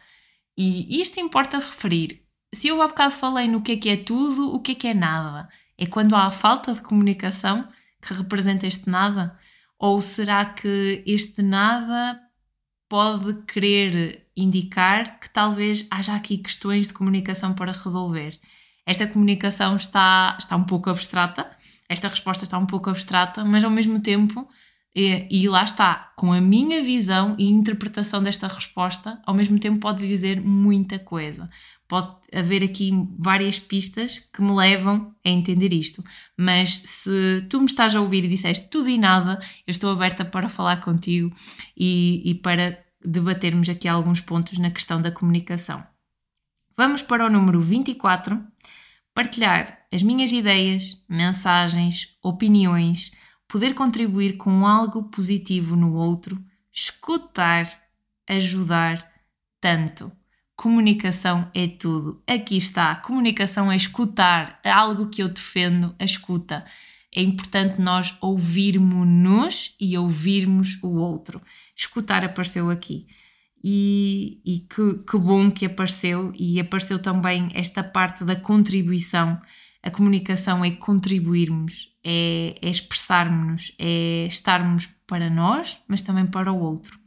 E 0.58 1.00
isto 1.00 1.20
importa 1.20 1.60
referir. 1.60 2.24
Se 2.52 2.70
eu 2.70 2.82
há 2.82 2.88
bocado 2.88 3.14
falei 3.14 3.48
no 3.48 3.62
que 3.62 3.74
é 3.74 3.78
que 3.78 3.90
é 3.90 3.98
tudo, 3.98 4.52
o 4.52 4.60
que 4.60 4.72
é 4.72 4.76
que 4.76 4.88
é 4.88 4.96
nada? 4.96 5.48
É 5.78 5.86
quando 5.86 6.16
há 6.16 6.26
a 6.26 6.32
falta 6.32 6.74
de 6.74 6.82
comunicação 6.82 7.70
que 8.02 8.16
representa 8.16 8.66
este 8.66 8.90
nada? 8.90 9.38
Ou 9.78 10.02
será 10.02 10.44
que 10.44 11.04
este 11.06 11.44
nada 11.44 12.20
pode 12.90 13.44
querer 13.44 14.28
indicar 14.36 15.20
que 15.20 15.30
talvez 15.30 15.86
haja 15.92 16.16
aqui 16.16 16.40
questões 16.40 16.88
de 16.88 16.96
comunicação 16.96 17.54
para 17.54 17.74
resolver? 17.74 18.40
Esta 18.88 19.06
comunicação 19.06 19.76
está, 19.76 20.36
está 20.40 20.56
um 20.56 20.64
pouco 20.64 20.90
abstrata, 20.90 21.46
esta 21.90 22.08
resposta 22.08 22.44
está 22.44 22.58
um 22.58 22.66
pouco 22.66 22.90
abstrata, 22.90 23.44
mas 23.46 23.64
ao 23.64 23.72
mesmo 23.72 24.00
tempo, 24.02 24.48
e, 24.96 25.28
e, 25.30 25.48
lá 25.48 25.64
está, 25.64 26.12
com 26.16 26.34
a 26.34 26.42
minha 26.42 26.84
visão 26.84 27.36
e 27.38 27.48
interpretação 27.48 28.22
desta 28.22 28.48
resposta, 28.48 29.22
ao 29.26 29.34
mesmo 29.34 29.60
tempo 29.60 29.80
pode 29.80 30.08
dizer 30.08 30.42
muita 30.42 30.98
coisa. 30.98 31.50
Pode 31.88 32.16
haver 32.34 32.64
aqui 32.64 32.92
várias 33.18 33.60
pistas 33.60 34.18
que 34.18 34.42
me 34.42 34.52
levam 34.52 35.16
a 35.24 35.30
entender 35.30 35.72
isto. 35.72 36.04
Mas 36.36 36.74
se 36.74 37.46
tu 37.48 37.60
me 37.60 37.68
estás 37.68 37.96
a 37.96 38.02
ouvir 38.02 38.26
e 38.26 38.28
disseste 38.28 38.70
tudo 38.70 38.90
e 38.90 38.98
nada, 38.98 39.40
eu 39.68 39.72
estou 39.72 39.92
aberta 39.92 40.26
para 40.26 40.50
falar 40.50 40.82
contigo 40.82 41.32
e, 41.78 42.24
e 42.26 42.34
para 42.36 42.84
debatermos 43.06 43.70
aqui 43.70 43.88
alguns 43.88 44.20
pontos 44.20 44.58
na 44.58 44.72
questão 44.72 45.00
da 45.00 45.12
comunicação. 45.12 45.84
Vamos 46.76 47.02
para 47.02 47.26
o 47.26 47.30
número 47.30 47.62
24 47.62 48.40
partilhar 49.18 49.80
as 49.92 50.04
minhas 50.04 50.32
ideias, 50.32 51.04
mensagens, 51.10 52.16
opiniões, 52.22 53.12
poder 53.48 53.74
contribuir 53.74 54.38
com 54.38 54.64
algo 54.64 55.06
positivo 55.06 55.76
no 55.76 55.96
outro, 55.96 56.38
escutar, 56.72 57.68
ajudar 58.30 59.12
tanto. 59.60 60.12
Comunicação 60.56 61.50
é 61.52 61.68
tudo. 61.68 62.22
Aqui 62.28 62.58
está. 62.58 62.96
Comunicação 62.98 63.72
é 63.72 63.76
escutar, 63.76 64.60
é 64.64 64.70
algo 64.70 65.10
que 65.10 65.24
eu 65.24 65.30
defendo, 65.30 65.96
a 65.98 66.06
escuta. 66.06 66.64
É 67.12 67.20
importante 67.20 67.82
nós 67.82 68.16
ouvirmos-nos 68.22 69.76
e 69.82 69.98
ouvirmos 69.98 70.78
o 70.84 70.90
outro. 70.90 71.42
Escutar 71.76 72.24
apareceu 72.24 72.70
aqui 72.70 73.08
e, 73.64 74.40
e 74.46 74.60
que, 74.60 75.00
que 75.00 75.18
bom 75.18 75.52
que 75.52 75.66
apareceu 75.66 76.32
e 76.36 76.60
apareceu 76.60 77.00
também 77.00 77.50
esta 77.54 77.84
parte 77.84 78.24
da 78.24 78.36
contribuição. 78.36 79.40
A 79.82 79.92
comunicação 79.92 80.64
é 80.64 80.72
contribuirmos, 80.72 81.90
é, 82.04 82.56
é 82.62 82.70
expressarmos-nos, 82.70 83.74
é 83.80 84.26
estarmos 84.28 84.88
para 85.06 85.30
nós, 85.30 85.78
mas 85.88 86.02
também 86.02 86.26
para 86.26 86.52
o 86.52 86.60
outro. 86.60 87.00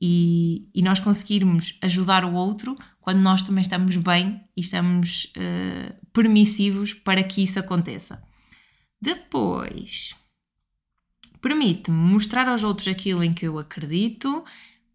E, 0.00 0.68
e, 0.74 0.82
nós 0.82 1.00
conseguirmos 1.00 1.78
ajudar 1.80 2.24
o 2.24 2.34
outro 2.34 2.76
quando 3.00 3.20
nós 3.20 3.42
também 3.42 3.62
estamos 3.62 3.96
bem 3.96 4.40
e 4.56 4.60
estamos 4.60 5.32
uh, 5.36 5.94
permissivos 6.12 6.92
para 6.92 7.22
que 7.22 7.42
isso 7.42 7.58
aconteça. 7.58 8.22
Depois, 9.00 10.14
permite-me 11.40 11.96
mostrar 11.96 12.48
aos 12.48 12.64
outros 12.64 12.88
aquilo 12.88 13.22
em 13.22 13.32
que 13.32 13.46
eu 13.46 13.58
acredito, 13.58 14.44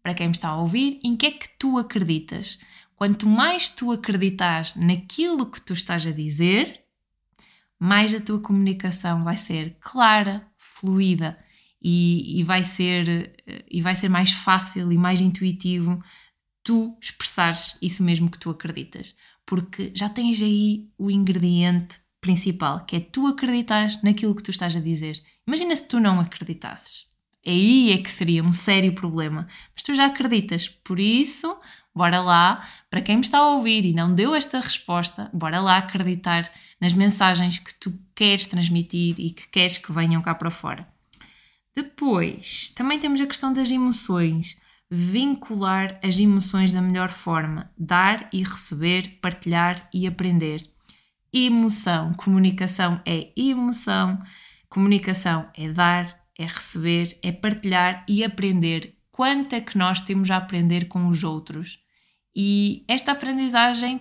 para 0.02 0.14
quem 0.14 0.28
me 0.28 0.32
está 0.32 0.48
a 0.48 0.60
ouvir, 0.60 1.00
em 1.02 1.16
que 1.16 1.26
é 1.26 1.30
que 1.30 1.48
tu 1.58 1.78
acreditas. 1.78 2.58
Quanto 2.96 3.26
mais 3.26 3.68
tu 3.68 3.92
acreditas 3.92 4.74
naquilo 4.76 5.50
que 5.50 5.60
tu 5.60 5.72
estás 5.72 6.06
a 6.06 6.10
dizer, 6.10 6.84
mais 7.78 8.14
a 8.14 8.20
tua 8.20 8.40
comunicação 8.40 9.24
vai 9.24 9.36
ser 9.36 9.76
clara, 9.80 10.46
fluida 10.58 11.38
e, 11.82 12.40
e, 12.40 12.44
vai 12.44 12.62
ser, 12.62 13.34
e 13.70 13.80
vai 13.80 13.96
ser 13.96 14.08
mais 14.08 14.32
fácil 14.32 14.92
e 14.92 14.98
mais 14.98 15.20
intuitivo 15.20 16.02
tu 16.62 16.96
expressares 17.00 17.76
isso 17.80 18.02
mesmo 18.02 18.30
que 18.30 18.38
tu 18.38 18.50
acreditas. 18.50 19.14
Porque 19.46 19.90
já 19.94 20.08
tens 20.08 20.40
aí 20.42 20.88
o 20.98 21.10
ingrediente 21.10 22.00
principal, 22.20 22.84
que 22.84 22.96
é 22.96 23.00
tu 23.00 23.26
acreditas 23.26 24.00
naquilo 24.02 24.34
que 24.34 24.42
tu 24.42 24.50
estás 24.50 24.76
a 24.76 24.80
dizer. 24.80 25.20
Imagina 25.46 25.74
se 25.74 25.88
tu 25.88 25.98
não 25.98 26.20
acreditasses. 26.20 27.09
Aí 27.46 27.92
é 27.92 27.98
que 27.98 28.10
seria 28.10 28.42
um 28.42 28.52
sério 28.52 28.94
problema. 28.94 29.46
Mas 29.74 29.82
tu 29.82 29.94
já 29.94 30.06
acreditas, 30.06 30.68
por 30.68 31.00
isso, 31.00 31.56
bora 31.94 32.20
lá, 32.20 32.66
para 32.90 33.00
quem 33.00 33.16
me 33.16 33.22
está 33.22 33.38
a 33.38 33.48
ouvir 33.48 33.84
e 33.86 33.94
não 33.94 34.14
deu 34.14 34.34
esta 34.34 34.60
resposta, 34.60 35.30
bora 35.32 35.60
lá 35.60 35.78
acreditar 35.78 36.50
nas 36.80 36.92
mensagens 36.92 37.58
que 37.58 37.74
tu 37.74 37.98
queres 38.14 38.46
transmitir 38.46 39.14
e 39.18 39.30
que 39.30 39.48
queres 39.48 39.78
que 39.78 39.92
venham 39.92 40.22
cá 40.22 40.34
para 40.34 40.50
fora. 40.50 40.86
Depois, 41.74 42.68
também 42.70 42.98
temos 42.98 43.20
a 43.20 43.26
questão 43.26 43.52
das 43.52 43.70
emoções. 43.70 44.58
Vincular 44.92 46.00
as 46.02 46.18
emoções 46.18 46.72
da 46.72 46.82
melhor 46.82 47.10
forma, 47.10 47.70
dar 47.78 48.28
e 48.32 48.42
receber, 48.42 49.20
partilhar 49.22 49.88
e 49.94 50.04
aprender. 50.04 50.68
Emoção, 51.32 52.12
comunicação 52.14 53.00
é 53.06 53.28
emoção, 53.36 54.20
comunicação 54.68 55.48
é 55.54 55.70
dar, 55.70 56.19
é 56.40 56.46
receber, 56.46 57.18
é 57.22 57.30
partilhar 57.32 58.04
e 58.08 58.24
aprender. 58.24 58.94
Quanto 59.10 59.54
é 59.54 59.60
que 59.60 59.76
nós 59.76 60.00
temos 60.00 60.30
a 60.30 60.36
aprender 60.36 60.86
com 60.86 61.08
os 61.08 61.22
outros? 61.22 61.78
E 62.34 62.84
esta 62.88 63.12
aprendizagem 63.12 64.00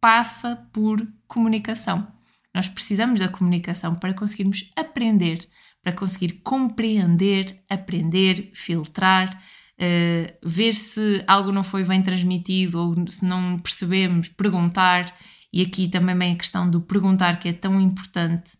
passa 0.00 0.56
por 0.72 1.06
comunicação. 1.26 2.06
Nós 2.54 2.68
precisamos 2.68 3.20
da 3.20 3.28
comunicação 3.28 3.94
para 3.94 4.14
conseguirmos 4.14 4.70
aprender 4.74 5.48
para 5.88 5.92
conseguir 5.92 6.40
compreender, 6.44 7.62
aprender, 7.68 8.50
filtrar, 8.52 9.42
uh, 9.78 10.48
ver 10.48 10.74
se 10.74 11.24
algo 11.26 11.50
não 11.52 11.64
foi 11.64 11.84
bem 11.84 12.02
transmitido 12.02 12.78
ou 12.78 13.10
se 13.10 13.24
não 13.24 13.58
percebemos, 13.58 14.28
perguntar. 14.28 15.14
E 15.50 15.62
aqui 15.62 15.88
também 15.88 16.16
vem 16.16 16.32
a 16.34 16.36
questão 16.36 16.68
do 16.70 16.80
perguntar, 16.80 17.38
que 17.38 17.48
é 17.48 17.52
tão 17.54 17.80
importante. 17.80 18.52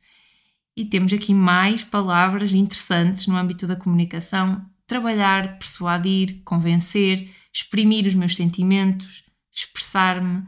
E 0.78 0.84
temos 0.84 1.12
aqui 1.12 1.34
mais 1.34 1.82
palavras 1.82 2.54
interessantes 2.54 3.26
no 3.26 3.36
âmbito 3.36 3.66
da 3.66 3.74
comunicação: 3.74 4.64
trabalhar, 4.86 5.58
persuadir, 5.58 6.40
convencer, 6.44 7.28
exprimir 7.52 8.06
os 8.06 8.14
meus 8.14 8.36
sentimentos, 8.36 9.24
expressar-me, 9.52 10.44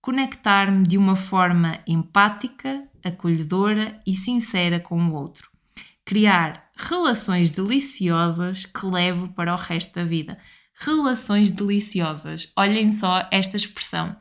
conectar-me 0.00 0.84
de 0.84 0.96
uma 0.96 1.16
forma 1.16 1.80
empática, 1.84 2.88
acolhedora 3.04 4.00
e 4.06 4.14
sincera 4.14 4.78
com 4.78 5.04
o 5.08 5.14
outro 5.14 5.50
criar 6.04 6.70
relações 6.76 7.50
deliciosas 7.50 8.66
que 8.66 8.86
levo 8.86 9.28
para 9.28 9.54
o 9.54 9.56
resto 9.56 9.94
da 9.94 10.04
vida. 10.04 10.38
Relações 10.74 11.50
deliciosas. 11.50 12.52
Olhem 12.56 12.92
só 12.92 13.28
esta 13.30 13.56
expressão. 13.56 14.16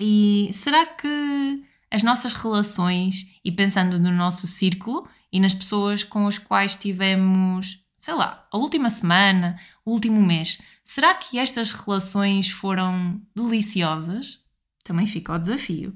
E 0.00 0.50
será 0.52 0.86
que 0.86 1.62
as 1.90 2.02
nossas 2.02 2.32
relações, 2.32 3.26
e 3.44 3.50
pensando 3.52 3.98
no 3.98 4.12
nosso 4.12 4.46
círculo 4.46 5.08
e 5.32 5.38
nas 5.38 5.54
pessoas 5.54 6.02
com 6.02 6.26
as 6.26 6.38
quais 6.38 6.76
tivemos, 6.76 7.80
sei 7.96 8.14
lá, 8.14 8.46
a 8.50 8.58
última 8.58 8.90
semana, 8.90 9.58
o 9.84 9.92
último 9.92 10.20
mês, 10.20 10.60
será 10.84 11.14
que 11.14 11.38
estas 11.38 11.70
relações 11.70 12.50
foram 12.50 13.20
deliciosas? 13.34 14.40
Também 14.82 15.06
fica 15.06 15.34
o 15.34 15.38
desafio. 15.38 15.94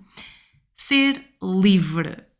Ser 0.77 1.25
livre 1.43 2.31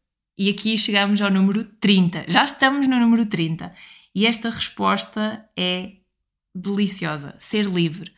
e 0.41 0.49
aqui 0.49 0.79
chegamos 0.79 1.21
ao 1.21 1.31
número 1.31 1.65
30. 1.65 2.25
Já 2.27 2.45
estamos 2.45 2.87
no 2.87 2.99
número 2.99 3.27
30. 3.27 3.75
E 4.15 4.25
esta 4.25 4.49
resposta 4.49 5.47
é 5.55 5.97
deliciosa, 6.55 7.35
ser 7.39 7.67
livre. 7.67 8.11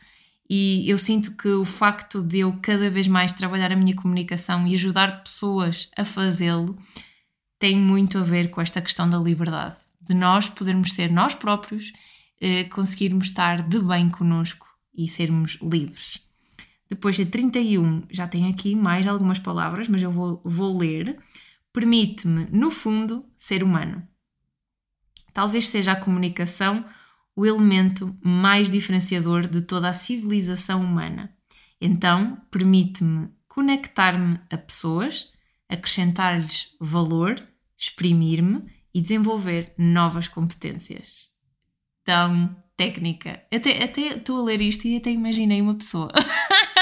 E 0.49 0.89
eu 0.89 0.97
sinto 0.97 1.35
que 1.35 1.47
o 1.47 1.65
facto 1.65 2.21
de 2.21 2.39
eu 2.39 2.57
cada 2.61 2.89
vez 2.89 3.07
mais 3.07 3.31
trabalhar 3.33 3.71
a 3.71 3.75
minha 3.75 3.95
comunicação 3.95 4.67
e 4.67 4.73
ajudar 4.73 5.23
pessoas 5.23 5.89
a 5.97 6.03
fazê-lo 6.03 6.77
tem 7.57 7.77
muito 7.77 8.17
a 8.17 8.21
ver 8.21 8.49
com 8.49 8.59
esta 8.61 8.81
questão 8.81 9.09
da 9.09 9.17
liberdade, 9.17 9.77
de 10.01 10.13
nós 10.13 10.49
podermos 10.49 10.93
ser 10.93 11.09
nós 11.09 11.33
próprios, 11.33 11.93
eh, 12.41 12.65
conseguirmos 12.65 13.27
estar 13.27 13.61
de 13.61 13.79
bem 13.79 14.09
connosco 14.09 14.67
e 14.93 15.07
sermos 15.07 15.57
livres. 15.61 16.19
Depois 16.89 17.15
de 17.15 17.25
31, 17.25 18.03
já 18.11 18.27
tenho 18.27 18.49
aqui 18.49 18.75
mais 18.75 19.07
algumas 19.07 19.39
palavras, 19.39 19.87
mas 19.87 20.03
eu 20.03 20.11
vou, 20.11 20.41
vou 20.43 20.77
ler 20.77 21.17
permite-me, 21.73 22.47
no 22.51 22.69
fundo, 22.69 23.25
ser 23.35 23.63
humano. 23.63 24.07
Talvez 25.33 25.67
seja 25.67 25.93
a 25.93 25.99
comunicação 25.99 26.85
o 27.35 27.45
elemento 27.45 28.15
mais 28.23 28.69
diferenciador 28.69 29.47
de 29.47 29.61
toda 29.61 29.89
a 29.89 29.93
civilização 29.93 30.83
humana. 30.83 31.33
Então, 31.81 32.37
permite-me 32.49 33.29
conectar-me 33.47 34.39
a 34.49 34.57
pessoas, 34.57 35.31
acrescentar-lhes 35.67 36.75
valor, 36.79 37.41
exprimir-me 37.77 38.61
e 38.93 39.01
desenvolver 39.01 39.73
novas 39.77 40.27
competências. 40.27 41.27
Tão 42.03 42.55
técnica. 42.77 43.41
Até 43.51 43.83
estou 43.83 44.41
a 44.41 44.43
ler 44.43 44.61
isto 44.61 44.87
e 44.87 44.97
até 44.97 45.11
imaginei 45.11 45.61
uma 45.61 45.75
pessoa. 45.75 46.11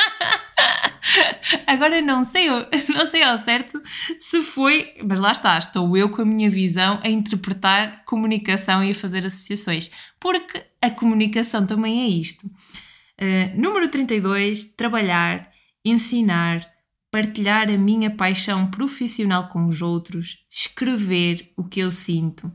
Agora 1.68 2.02
não 2.02 2.24
sei, 2.24 2.48
não 2.90 3.06
sei 3.06 3.24
ao 3.24 3.38
certo 3.38 3.82
se 4.20 4.42
foi, 4.44 4.94
mas 5.04 5.20
lá 5.20 5.32
está, 5.32 5.58
estou 5.58 5.96
eu 5.98 6.10
com 6.10 6.22
a 6.22 6.26
minha 6.26 6.50
visão 6.50 7.00
a 7.04 7.10
interpretar 7.10 8.04
comunicação 8.06 8.84
e 8.84 8.92
a 8.92 8.96
fazer 8.96 9.26
associações, 9.26 9.92
porque 10.20 10.64
a 10.82 10.90
comunicação 10.90 11.66
também 11.66 12.02
é 12.02 12.08
isto. 12.08 12.46
Uh, 12.48 13.60
número 13.60 13.88
32, 13.88 14.74
trabalhar, 14.76 15.52
ensinar, 15.86 16.68
partilhar 17.12 17.70
a 17.70 17.78
minha 17.78 18.10
paixão 18.10 18.70
profissional 18.70 19.48
com 19.50 19.66
os 19.66 19.82
outros, 19.82 20.46
escrever 20.50 21.52
o 21.56 21.64
que 21.64 21.80
eu 21.80 21.92
sinto, 21.92 22.52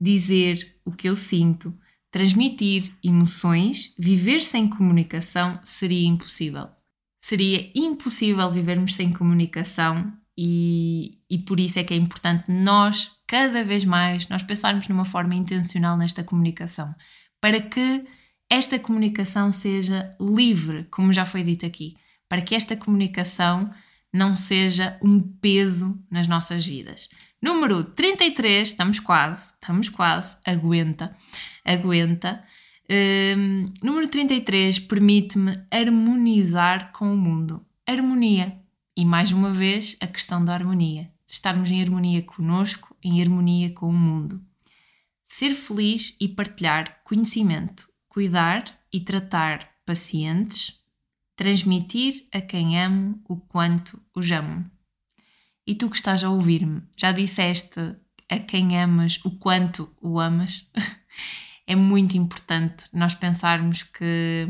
dizer 0.00 0.76
o 0.84 0.90
que 0.90 1.08
eu 1.08 1.16
sinto, 1.16 1.76
transmitir 2.10 2.90
emoções, 3.04 3.94
viver 3.98 4.40
sem 4.40 4.68
comunicação 4.68 5.60
seria 5.62 6.06
impossível 6.08 6.75
seria 7.26 7.72
impossível 7.74 8.48
vivermos 8.52 8.94
sem 8.94 9.12
comunicação 9.12 10.12
e, 10.38 11.18
e 11.28 11.36
por 11.38 11.58
isso 11.58 11.76
é 11.76 11.82
que 11.82 11.92
é 11.92 11.96
importante 11.96 12.52
nós, 12.52 13.10
cada 13.26 13.64
vez 13.64 13.84
mais, 13.84 14.28
nós 14.28 14.44
pensarmos 14.44 14.86
numa 14.86 15.04
forma 15.04 15.34
intencional 15.34 15.96
nesta 15.96 16.22
comunicação, 16.22 16.94
para 17.40 17.60
que 17.60 18.04
esta 18.48 18.78
comunicação 18.78 19.50
seja 19.50 20.14
livre, 20.20 20.84
como 20.84 21.12
já 21.12 21.26
foi 21.26 21.42
dito 21.42 21.66
aqui, 21.66 21.96
para 22.28 22.42
que 22.42 22.54
esta 22.54 22.76
comunicação 22.76 23.74
não 24.12 24.36
seja 24.36 24.96
um 25.02 25.20
peso 25.20 26.00
nas 26.08 26.28
nossas 26.28 26.64
vidas. 26.64 27.08
Número 27.42 27.82
33, 27.82 28.68
estamos 28.68 29.00
quase, 29.00 29.54
estamos 29.54 29.88
quase, 29.88 30.36
aguenta, 30.44 31.16
aguenta. 31.64 32.44
Número 33.82 34.06
33 34.06 34.78
permite-me 34.80 35.60
harmonizar 35.70 36.92
com 36.92 37.12
o 37.12 37.16
mundo. 37.16 37.64
Harmonia. 37.86 38.60
E 38.96 39.04
mais 39.04 39.32
uma 39.32 39.52
vez, 39.52 39.96
a 40.00 40.06
questão 40.06 40.44
da 40.44 40.54
harmonia. 40.54 41.10
Estarmos 41.26 41.70
em 41.70 41.82
harmonia 41.82 42.22
conosco, 42.22 42.96
em 43.02 43.20
harmonia 43.20 43.70
com 43.70 43.88
o 43.88 43.92
mundo. 43.92 44.40
Ser 45.26 45.54
feliz 45.54 46.16
e 46.20 46.28
partilhar 46.28 47.00
conhecimento. 47.02 47.88
Cuidar 48.08 48.64
e 48.92 49.00
tratar 49.00 49.68
pacientes. 49.84 50.80
Transmitir 51.34 52.26
a 52.32 52.40
quem 52.40 52.80
amo 52.80 53.20
o 53.28 53.36
quanto 53.36 54.00
os 54.14 54.30
amo. 54.30 54.64
E 55.66 55.74
tu 55.74 55.90
que 55.90 55.96
estás 55.96 56.22
a 56.22 56.30
ouvir-me, 56.30 56.80
já 56.96 57.10
disseste 57.10 57.96
a 58.28 58.38
quem 58.38 58.80
amas 58.80 59.20
o 59.24 59.32
quanto 59.32 59.92
o 60.00 60.20
amas? 60.20 60.64
é 61.66 61.74
muito 61.74 62.16
importante 62.16 62.84
nós 62.92 63.14
pensarmos 63.14 63.82
que 63.82 64.48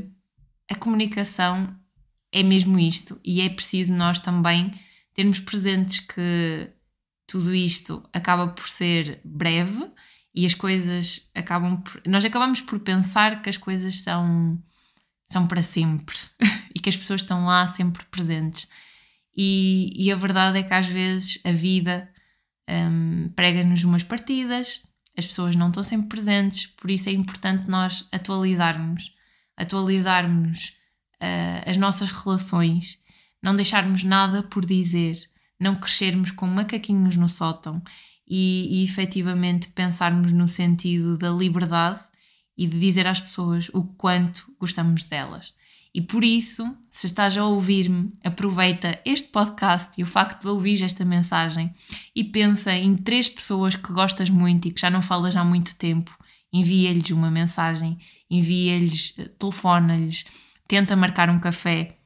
a 0.71 0.75
comunicação 0.75 1.75
é 2.31 2.43
mesmo 2.43 2.79
isto 2.79 3.19
e 3.25 3.41
é 3.41 3.49
preciso 3.49 3.95
nós 3.95 4.21
também 4.21 4.71
termos 5.15 5.41
presentes 5.41 6.01
que 6.01 6.71
tudo 7.27 7.55
isto 7.55 8.07
acaba 8.13 8.49
por 8.49 8.69
ser 8.69 9.21
breve 9.25 9.91
e 10.35 10.45
as 10.45 10.55
coisas 10.55 11.31
acabam 11.35 11.81
por, 11.81 12.03
nós 12.07 12.25
acabamos 12.25 12.61
por 12.61 12.79
pensar 12.81 13.41
que 13.41 13.49
as 13.49 13.57
coisas 13.57 13.99
são 14.01 14.63
são 15.33 15.47
para 15.47 15.63
sempre 15.63 16.17
e 16.75 16.79
que 16.79 16.89
as 16.89 16.97
pessoas 16.97 17.23
estão 17.23 17.47
lá 17.47 17.67
sempre 17.67 18.05
presentes. 18.11 18.69
E, 19.37 19.93
e, 19.97 20.11
a 20.11 20.17
verdade 20.17 20.59
é 20.59 20.63
que 20.63 20.73
às 20.73 20.87
vezes 20.87 21.41
a 21.45 21.53
vida 21.53 22.09
um, 22.69 23.29
prega-nos 23.35 23.85
umas 23.85 24.03
partidas, 24.03 24.83
as 25.17 25.27
pessoas 25.27 25.57
não 25.57 25.69
estão 25.69 25.83
sempre 25.83 26.09
presentes, 26.09 26.67
por 26.67 26.91
isso 26.91 27.09
é 27.09 27.13
importante 27.13 27.69
nós 27.69 28.07
atualizarmos, 28.13 29.15
atualizarmos 29.57 30.77
uh, 31.17 31.71
as 31.71 31.77
nossas 31.77 32.11
relações, 32.11 32.99
não 33.43 33.57
deixarmos 33.57 34.05
nada 34.05 34.43
por 34.43 34.65
dizer, 34.65 35.19
não 35.59 35.75
crescermos 35.75 36.31
com 36.31 36.47
macaquinhos 36.47 37.17
no 37.17 37.29
sótão 37.29 37.83
e, 38.29 38.81
e 38.81 38.85
efetivamente 38.85 39.69
pensarmos 39.69 40.33
no 40.33 40.49
sentido 40.49 41.17
da 41.17 41.31
liberdade 41.31 42.01
e 42.57 42.67
de 42.67 42.79
dizer 42.79 43.07
às 43.07 43.21
pessoas 43.21 43.71
o 43.73 43.85
quanto 43.85 44.47
gostamos 44.59 45.05
delas. 45.05 45.55
E 45.97 46.03
por 46.03 46.23
isso, 46.23 46.77
se 46.91 47.07
estás 47.07 47.39
a 47.39 47.47
ouvir-me, 47.47 48.13
aproveita 48.23 49.01
este 49.03 49.29
podcast 49.31 49.99
e 49.99 50.05
o 50.05 50.07
facto 50.07 50.43
de 50.43 50.49
ouvir 50.49 50.83
esta 50.83 51.07
mensagem 51.07 51.75
e 52.15 52.23
pensa 52.23 52.71
em 52.71 52.95
três 52.95 53.31
pessoas 53.31 53.75
que 53.77 53.95
gostas 53.95 54.29
muito 54.29 54.69
e 54.69 54.73
que 54.73 54.81
já 54.83 54.91
não 54.91 55.01
falas 55.01 55.35
há 55.35 55.43
muito 55.43 55.75
tempo. 55.75 56.15
Envia-lhes 56.53 57.11
uma 57.13 57.31
mensagem, 57.31 57.99
envia-lhes, 58.29 59.17
telefona-lhes, 59.39 60.27
tenta 60.69 60.95
marcar 60.95 61.31
um 61.31 61.41
café 61.41 61.97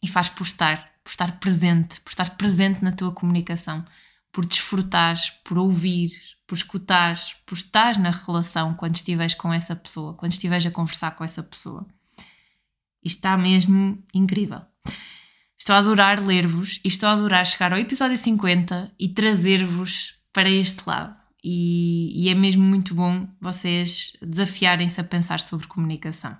e 0.00 0.06
faz 0.06 0.28
por 0.28 0.44
estar, 0.44 0.92
por 1.02 1.10
estar 1.10 1.40
presente, 1.40 2.00
por 2.02 2.10
estar 2.10 2.36
presente 2.36 2.80
na 2.84 2.92
tua 2.92 3.10
comunicação, 3.10 3.84
por 4.30 4.46
desfrutares, 4.46 5.30
por 5.42 5.58
ouvir, 5.58 6.12
por 6.46 6.54
escutares, 6.54 7.34
por 7.44 7.56
estares 7.56 7.98
na 7.98 8.10
relação 8.10 8.72
quando 8.74 8.94
estiveres 8.94 9.34
com 9.34 9.52
essa 9.52 9.74
pessoa, 9.74 10.14
quando 10.14 10.30
estiveres 10.30 10.64
a 10.64 10.70
conversar 10.70 11.10
com 11.16 11.24
essa 11.24 11.42
pessoa. 11.42 11.84
Está 13.06 13.36
mesmo 13.36 14.02
incrível. 14.12 14.62
Estou 15.56 15.76
a 15.76 15.78
adorar 15.78 16.24
ler-vos 16.24 16.80
e 16.84 16.88
estou 16.88 17.08
a 17.08 17.12
adorar 17.12 17.46
chegar 17.46 17.72
ao 17.72 17.78
episódio 17.78 18.16
50 18.16 18.92
e 18.98 19.08
trazer-vos 19.08 20.14
para 20.32 20.50
este 20.50 20.82
lado. 20.84 21.14
E, 21.42 22.24
e, 22.24 22.28
é 22.28 22.34
mesmo 22.34 22.64
muito 22.64 22.96
bom 22.96 23.28
vocês 23.40 24.16
desafiarem-se 24.20 25.00
a 25.00 25.04
pensar 25.04 25.38
sobre 25.38 25.68
comunicação. 25.68 26.36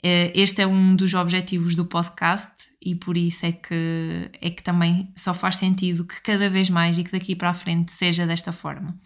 Eh, 0.00 0.30
este 0.32 0.62
é 0.62 0.66
um 0.66 0.94
dos 0.94 1.12
objetivos 1.14 1.74
do 1.74 1.84
podcast 1.84 2.52
e 2.80 2.94
por 2.94 3.16
isso 3.16 3.44
é 3.44 3.50
que, 3.50 4.30
é 4.40 4.50
que 4.50 4.62
também 4.62 5.12
só 5.16 5.34
faz 5.34 5.56
sentido 5.56 6.04
que 6.04 6.20
cada 6.22 6.48
vez 6.48 6.70
mais 6.70 6.96
e 6.96 7.02
que 7.02 7.10
daqui 7.10 7.34
para 7.34 7.50
a 7.50 7.54
frente 7.54 7.90
seja 7.90 8.24
desta 8.24 8.52
forma. 8.52 8.96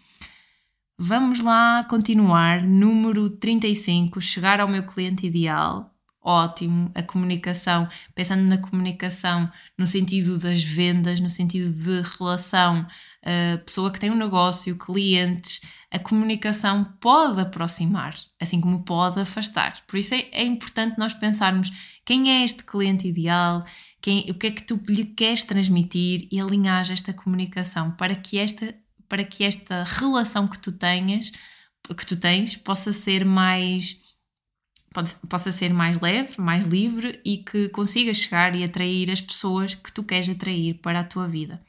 Vamos 0.99 1.39
lá 1.39 1.83
continuar. 1.89 2.61
Número 2.61 3.27
35, 3.27 4.21
chegar 4.21 4.59
ao 4.59 4.67
meu 4.67 4.83
cliente 4.83 5.25
ideal 5.25 5.90
ótimo, 6.23 6.91
a 6.93 7.01
comunicação, 7.01 7.87
pensando 8.13 8.43
na 8.43 8.57
comunicação 8.57 9.51
no 9.77 9.87
sentido 9.87 10.37
das 10.37 10.63
vendas, 10.63 11.19
no 11.19 11.29
sentido 11.29 11.71
de 11.71 12.01
relação, 12.17 12.85
uh, 13.23 13.57
pessoa 13.65 13.91
que 13.91 13.99
tem 13.99 14.11
um 14.11 14.15
negócio, 14.15 14.77
clientes, 14.77 15.61
a 15.89 15.97
comunicação 15.97 16.85
pode 16.99 17.41
aproximar, 17.41 18.15
assim 18.39 18.61
como 18.61 18.83
pode 18.83 19.19
afastar. 19.19 19.83
Por 19.87 19.97
isso 19.97 20.13
é, 20.13 20.27
é 20.31 20.43
importante 20.43 20.99
nós 20.99 21.13
pensarmos 21.13 21.71
quem 22.05 22.31
é 22.31 22.43
este 22.43 22.63
cliente 22.63 23.07
ideal, 23.07 23.65
quem, 23.99 24.29
o 24.29 24.35
que 24.35 24.47
é 24.47 24.51
que 24.51 24.61
tu 24.61 24.79
lhe 24.87 25.05
queres 25.05 25.43
transmitir 25.43 26.27
e 26.31 26.39
alinhar 26.39 26.91
esta 26.91 27.13
comunicação 27.13 27.91
para 27.91 28.15
que 28.15 28.37
esta, 28.37 28.75
para 29.09 29.23
que 29.23 29.43
esta 29.43 29.83
relação 29.83 30.47
que 30.47 30.59
tu 30.59 30.71
tenhas, 30.71 31.31
que 31.97 32.05
tu 32.05 32.15
tens, 32.15 32.55
possa 32.55 32.93
ser 32.93 33.25
mais 33.25 34.10
pode, 34.93 35.15
possa 35.27 35.51
ser 35.51 35.73
mais 35.73 35.99
leve, 35.99 36.33
mais 36.37 36.65
livre 36.65 37.19
e 37.25 37.37
que 37.37 37.69
consiga 37.69 38.13
chegar 38.13 38.55
e 38.55 38.63
atrair 38.63 39.09
as 39.09 39.21
pessoas 39.21 39.73
que 39.73 39.91
tu 39.91 40.03
queres 40.03 40.29
atrair 40.29 40.75
para 40.75 40.99
a 40.99 41.03
tua 41.03 41.27
vida. 41.27 41.61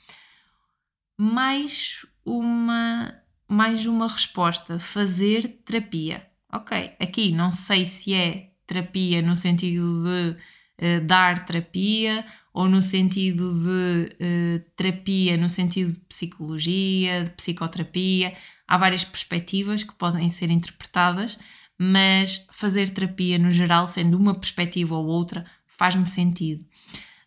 Mais 1.19 2.05
uma, 2.25 3.15
mais 3.49 3.87
uma 3.87 4.09
resposta: 4.09 4.79
fazer 4.79 5.61
terapia. 5.65 6.27
Ok, 6.53 6.93
aqui 7.01 7.33
não 7.33 7.51
sei 7.51 7.85
se 7.85 8.13
é 8.13 8.51
terapia 8.67 9.23
no 9.23 9.37
sentido 9.37 10.05
de 10.05 10.37
uh, 10.85 11.07
dar 11.07 11.47
terapia 11.47 12.27
ou 12.53 12.69
no 12.69 12.83
sentido 12.83 13.55
de 13.59 14.17
uh, 14.25 14.71
terapia 14.77 15.37
no 15.37 15.49
sentido 15.49 15.93
de 15.93 16.01
psicologia, 16.01 17.25
de 17.25 17.31
psicoterapia. 17.31 18.35
Há 18.67 18.77
várias 18.77 19.05
perspectivas 19.05 19.83
que 19.83 19.95
podem 19.95 20.29
ser 20.29 20.51
interpretadas 20.51 21.39
mas 21.79 22.47
fazer 22.53 22.91
terapia 22.91 23.39
no 23.39 23.51
geral, 23.51 23.87
sendo 23.87 24.17
uma 24.17 24.35
perspectiva 24.35 24.95
ou 24.95 25.07
outra, 25.07 25.45
faz-me 25.67 26.07
sentido. 26.07 26.65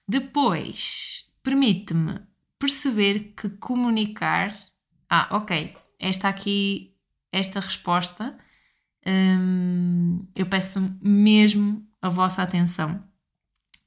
Depois, 0.08 1.34
permite-me 1.44 2.20
perceber 2.60 3.34
que 3.36 3.50
comunicar. 3.50 4.56
Ah, 5.10 5.28
ok, 5.32 5.76
esta 6.00 6.30
aqui, 6.30 6.96
esta 7.32 7.60
resposta, 7.60 8.38
hum, 9.06 10.26
eu 10.36 10.46
peço 10.46 10.80
mesmo 11.02 11.88
a 12.02 12.10
vossa 12.10 12.42
atenção. 12.44 13.04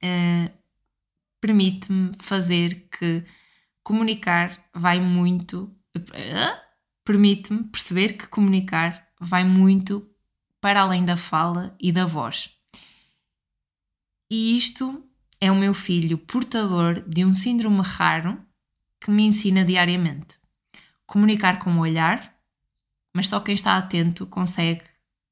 Uh, 0.03 0.51
permite-me 1.41 2.11
fazer 2.19 2.87
que 2.89 3.23
comunicar 3.83 4.69
vai 4.73 4.99
muito. 4.99 5.63
Uh, 5.97 6.57
permite-me 7.03 7.63
perceber 7.65 8.13
que 8.13 8.27
comunicar 8.27 9.07
vai 9.19 9.43
muito 9.43 10.08
para 10.61 10.81
além 10.81 11.05
da 11.05 11.17
fala 11.17 11.75
e 11.79 11.91
da 11.91 12.05
voz. 12.05 12.49
E 14.29 14.55
isto 14.55 15.03
é 15.41 15.51
o 15.51 15.55
meu 15.55 15.73
filho 15.73 16.17
portador 16.17 17.01
de 17.01 17.25
um 17.25 17.33
síndrome 17.33 17.81
raro 17.81 18.39
que 18.99 19.09
me 19.09 19.23
ensina 19.23 19.63
diariamente. 19.63 20.37
Comunicar 21.05 21.59
com 21.59 21.71
o 21.71 21.79
olhar, 21.79 22.37
mas 23.13 23.27
só 23.27 23.39
quem 23.39 23.55
está 23.55 23.77
atento 23.77 24.27
consegue 24.27 24.83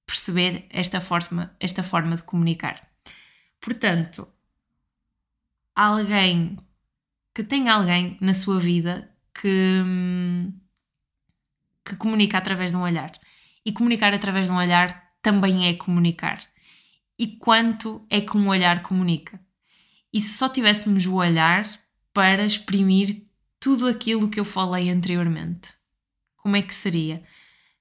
perceber 0.06 0.66
esta 0.70 1.02
forma, 1.02 1.56
esta 1.60 1.84
forma 1.84 2.16
de 2.16 2.24
comunicar. 2.24 2.88
Portanto, 3.60 4.28
alguém 5.76 6.58
que 7.38 7.44
tem 7.44 7.70
alguém 7.70 8.18
na 8.20 8.34
sua 8.34 8.60
vida 8.60 9.13
que, 9.32 9.84
que 11.86 11.96
comunica 11.96 12.36
através 12.36 12.72
de 12.72 12.78
um 12.78 12.82
olhar. 12.82 13.12
E 13.63 13.72
comunicar 13.72 14.12
através 14.12 14.48
de 14.48 14.52
um 14.52 14.56
olhar 14.56 15.07
também 15.21 15.67
é 15.67 15.73
comunicar. 15.73 16.41
E 17.17 17.27
quanto 17.27 18.06
é 18.10 18.21
que 18.21 18.38
um 18.38 18.47
olhar 18.47 18.84
comunica? 18.84 19.39
E 20.13 20.21
se 20.21 20.38
só 20.38 20.47
tivéssemos 20.47 21.06
o 21.06 21.15
olhar 21.15 21.67
para 22.13 22.45
exprimir 22.45 23.23
tudo 23.60 23.88
aquilo 23.88 24.30
que 24.30 24.39
eu 24.39 24.45
falei 24.45 24.89
anteriormente? 24.89 25.73
Como 26.38 26.56
é 26.56 26.62
que 26.62 26.73
seria? 26.73 27.23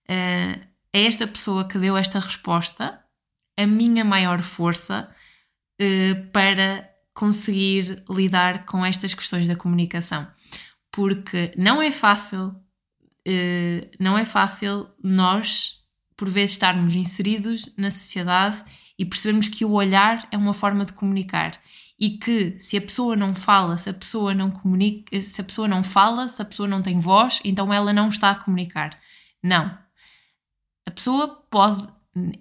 Uh, 0.05 0.61
é 0.93 1.05
esta 1.05 1.27
pessoa 1.27 1.69
que 1.69 1.79
deu 1.79 1.97
esta 1.97 2.19
resposta 2.19 2.99
a 3.57 3.67
minha 3.67 4.05
maior 4.05 4.43
força 4.43 5.09
uh, 5.81 6.31
para 6.31 6.91
conseguir 7.15 8.05
lidar 8.09 8.67
com 8.67 8.85
estas 8.85 9.15
questões 9.15 9.47
da 9.47 9.57
comunicação. 9.57 10.27
Porque 10.91 11.53
não 11.57 11.81
é 11.81 11.91
fácil, 11.91 12.49
uh, 12.49 13.91
não 13.99 14.17
é 14.19 14.25
fácil 14.25 14.89
nós 15.03 15.86
por 16.17 16.31
vezes 16.31 16.53
estarmos 16.53 16.95
inseridos 16.95 17.73
na 17.77 17.91
sociedade 17.91 18.63
e 18.99 19.05
percebermos 19.05 19.49
que 19.49 19.65
o 19.65 19.73
olhar 19.73 20.27
é 20.31 20.37
uma 20.37 20.55
forma 20.55 20.85
de 20.85 20.93
comunicar 20.93 21.61
e 21.99 22.19
que 22.19 22.59
se 22.61 22.77
a 22.77 22.81
pessoa 22.81 23.17
não 23.17 23.35
fala, 23.35 23.79
se 23.79 23.89
a 23.89 23.95
pessoa 23.95 24.35
não 24.35 24.51
comunica, 24.51 25.21
se 25.21 25.41
a 25.41 25.45
pessoa 25.45 25.67
não 25.67 25.83
fala, 25.83 26.29
se 26.29 26.41
a 26.41 26.45
pessoa 26.45 26.69
não 26.69 26.83
tem 26.83 27.01
voz, 27.01 27.41
então 27.45 27.73
ela 27.73 27.93
não 27.93 28.09
está 28.09 28.31
a 28.31 28.35
comunicar. 28.35 28.99
Não. 29.43 29.79
A 30.85 30.91
pessoa 30.91 31.29
pode, 31.51 31.89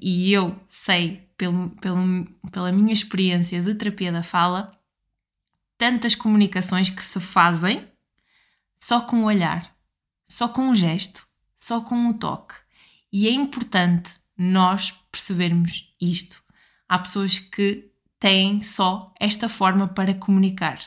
e 0.02 0.32
eu 0.32 0.60
sei 0.68 1.30
pelo, 1.38 1.70
pelo, 1.82 2.26
pela 2.52 2.72
minha 2.72 2.94
experiência 2.94 3.62
de 3.62 3.74
terapia 3.76 4.12
da 4.12 4.24
fala, 4.24 4.78
tantas 5.78 6.16
comunicações 6.16 6.90
que 6.90 7.04
se 7.04 7.20
fazem 7.20 7.88
só 8.80 9.02
com 9.02 9.24
o 9.24 9.26
olhar, 9.26 9.74
só 10.28 10.48
com 10.48 10.70
o 10.70 10.76
gesto, 10.76 11.26
só 11.56 11.82
com 11.82 12.10
o 12.10 12.14
toque. 12.14 12.56
E 13.18 13.30
é 13.30 13.32
importante 13.32 14.16
nós 14.38 14.92
percebermos 15.10 15.88
isto. 16.02 16.44
Há 16.86 17.00
pessoas 17.00 17.40
que 17.40 17.90
têm 18.20 18.62
só 18.62 19.14
esta 19.18 19.48
forma 19.48 19.88
para 19.88 20.14
comunicar. 20.14 20.82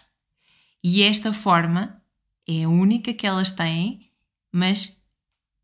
E 0.85 1.03
esta 1.03 1.33
forma 1.33 2.03
é 2.47 2.65
a 2.65 2.69
única 2.69 3.15
que 3.15 3.27
elas 3.27 3.51
têm, 3.51 4.11
mas 4.53 4.95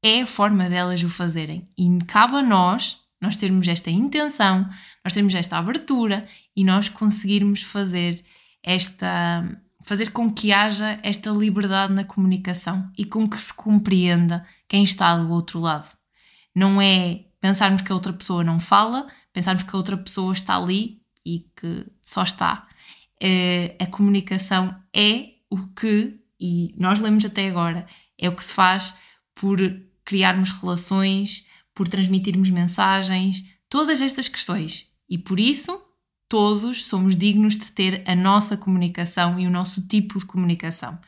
é 0.03 0.23
a 0.23 0.27
forma 0.27 0.71
delas 0.71 1.03
o 1.03 1.09
fazerem. 1.11 1.69
E 1.77 1.99
cabe 2.07 2.37
a 2.37 2.43
nós, 2.43 2.99
nós 3.21 3.37
termos 3.37 3.69
esta 3.69 3.91
intenção, 3.91 4.67
nós 5.05 5.13
termos 5.13 5.35
esta 5.35 5.59
abertura 5.59 6.27
e 6.57 6.65
nós 6.65 6.89
conseguirmos 6.89 7.61
fazer 7.61 8.25
esta 8.63 9.45
fazer 9.83 10.13
com 10.13 10.33
que 10.33 10.51
haja 10.51 10.99
esta 11.03 11.29
liberdade 11.29 11.93
na 11.93 12.05
comunicação 12.05 12.91
e 12.97 13.05
com 13.05 13.29
que 13.29 13.39
se 13.39 13.53
compreenda 13.53 14.47
quem 14.67 14.83
está 14.83 15.15
do 15.19 15.31
outro 15.31 15.61
lado. 15.61 15.95
Não 16.55 16.81
é 16.81 17.25
pensarmos 17.41 17.83
que 17.83 17.93
a 17.93 17.95
outra 17.95 18.13
pessoa 18.13 18.45
não 18.45 18.61
fala, 18.61 19.07
pensarmos 19.33 19.63
que 19.63 19.75
a 19.75 19.77
outra 19.77 19.97
pessoa 19.97 20.33
está 20.33 20.57
ali 20.57 21.03
e 21.25 21.47
que 21.57 21.87
só 22.01 22.23
está. 22.23 22.67
Uh, 23.23 23.75
a 23.79 23.87
comunicação 23.87 24.75
é 24.95 25.35
o 25.51 25.67
que, 25.69 26.19
e 26.41 26.75
nós 26.79 26.99
lemos 27.01 27.25
até 27.25 27.49
agora, 27.49 27.87
é 28.19 28.29
o 28.29 28.37
que 28.37 28.45
se 28.45 28.53
faz 28.53 28.95
por 29.35 29.59
criarmos 30.05 30.51
relações, 30.51 31.47
por 31.75 31.89
transmitirmos 31.89 32.51
mensagens, 32.51 33.45
todas 33.69 34.01
estas 34.01 34.29
questões. 34.29 34.89
E 35.09 35.19
por 35.19 35.41
isso, 35.41 35.83
todos 36.29 36.87
somos 36.87 37.17
dignos 37.17 37.57
de 37.57 37.71
ter 37.73 38.03
a 38.07 38.15
nossa 38.15 38.57
comunicação 38.57 39.39
e 39.39 39.47
o 39.47 39.51
nosso 39.51 39.87
tipo 39.87 40.19
de 40.19 40.25
comunicação. 40.25 40.99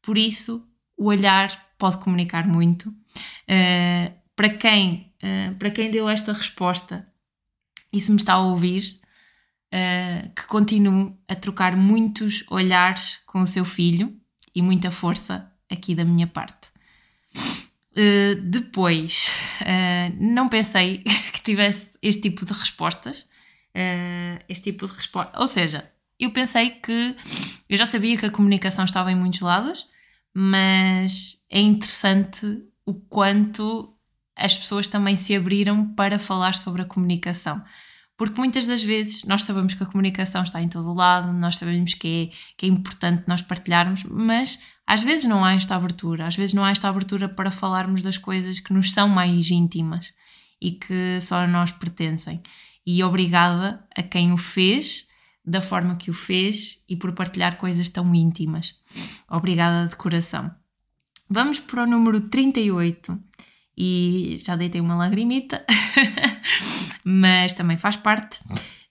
Por 0.00 0.18
isso, 0.18 0.66
o 0.96 1.06
olhar 1.06 1.74
pode 1.78 1.98
comunicar 1.98 2.46
muito. 2.46 2.88
Uh, 2.88 4.23
para, 4.36 4.50
quem, 4.50 5.12
uh, 5.22 5.54
para 5.56 5.70
quem 5.70 5.90
deu 5.90 6.08
esta 6.08 6.32
resposta 6.32 7.06
e 7.92 8.00
se 8.00 8.10
me 8.10 8.16
está 8.16 8.34
a 8.34 8.40
ouvir, 8.40 9.00
uh, 9.72 10.28
que 10.34 10.46
continue 10.46 11.14
a 11.28 11.34
trocar 11.34 11.76
muitos 11.76 12.44
olhares 12.50 13.20
com 13.26 13.40
o 13.40 13.46
seu 13.46 13.64
filho 13.64 14.14
e 14.54 14.60
muita 14.60 14.90
força 14.90 15.50
aqui 15.70 15.94
da 15.94 16.04
minha 16.04 16.26
parte. 16.26 16.68
Uh, 17.96 18.34
depois, 18.42 19.30
uh, 19.60 20.16
não 20.18 20.48
pensei 20.48 20.98
que 21.32 21.40
tivesse 21.42 21.90
este 22.02 22.22
tipo 22.22 22.44
de 22.44 22.52
respostas. 22.52 23.26
Uh, 23.76 24.42
este 24.48 24.72
tipo 24.72 24.86
de 24.86 24.94
resposta. 24.94 25.38
Ou 25.40 25.48
seja, 25.48 25.90
eu 26.18 26.32
pensei 26.32 26.70
que. 26.70 27.16
Eu 27.68 27.76
já 27.76 27.86
sabia 27.86 28.16
que 28.16 28.26
a 28.26 28.30
comunicação 28.30 28.84
estava 28.84 29.10
em 29.10 29.16
muitos 29.16 29.40
lados, 29.40 29.88
mas 30.32 31.38
é 31.50 31.60
interessante 31.60 32.62
o 32.84 32.94
quanto 32.94 33.93
as 34.36 34.56
pessoas 34.56 34.88
também 34.88 35.16
se 35.16 35.34
abriram 35.34 35.94
para 35.94 36.18
falar 36.18 36.54
sobre 36.54 36.82
a 36.82 36.84
comunicação. 36.84 37.62
Porque 38.16 38.38
muitas 38.38 38.66
das 38.66 38.82
vezes 38.82 39.24
nós 39.24 39.42
sabemos 39.42 39.74
que 39.74 39.82
a 39.82 39.86
comunicação 39.86 40.42
está 40.42 40.62
em 40.62 40.68
todo 40.68 40.90
o 40.90 40.94
lado, 40.94 41.32
nós 41.32 41.56
sabemos 41.56 41.94
que 41.94 42.30
é, 42.30 42.36
que 42.56 42.66
é 42.66 42.68
importante 42.68 43.24
nós 43.26 43.42
partilharmos, 43.42 44.04
mas 44.04 44.60
às 44.86 45.02
vezes 45.02 45.24
não 45.24 45.44
há 45.44 45.54
esta 45.54 45.74
abertura, 45.74 46.26
às 46.26 46.36
vezes 46.36 46.54
não 46.54 46.64
há 46.64 46.70
esta 46.70 46.88
abertura 46.88 47.28
para 47.28 47.50
falarmos 47.50 48.02
das 48.02 48.16
coisas 48.16 48.60
que 48.60 48.72
nos 48.72 48.92
são 48.92 49.08
mais 49.08 49.50
íntimas 49.50 50.12
e 50.60 50.70
que 50.70 51.20
só 51.20 51.38
a 51.40 51.46
nós 51.46 51.72
pertencem. 51.72 52.40
E 52.86 53.02
obrigada 53.02 53.84
a 53.96 54.02
quem 54.02 54.32
o 54.32 54.36
fez, 54.36 55.08
da 55.44 55.60
forma 55.60 55.96
que 55.96 56.10
o 56.10 56.14
fez 56.14 56.82
e 56.88 56.96
por 56.96 57.12
partilhar 57.12 57.56
coisas 57.56 57.88
tão 57.88 58.14
íntimas. 58.14 58.74
Obrigada 59.28 59.88
de 59.88 59.96
coração. 59.96 60.54
Vamos 61.28 61.58
para 61.58 61.82
o 61.82 61.86
número 61.86 62.20
38 62.20 63.18
e 63.76 64.36
já 64.44 64.56
deitei 64.56 64.80
uma 64.80 64.96
lagrimita, 64.96 65.64
mas 67.04 67.52
também 67.52 67.76
faz 67.76 67.96
parte. 67.96 68.40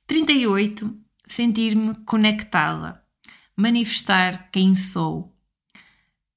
38. 0.07 0.99
Sentir-me 1.25 1.95
conectada, 2.05 3.01
manifestar 3.55 4.49
quem 4.51 4.75
sou, 4.75 5.33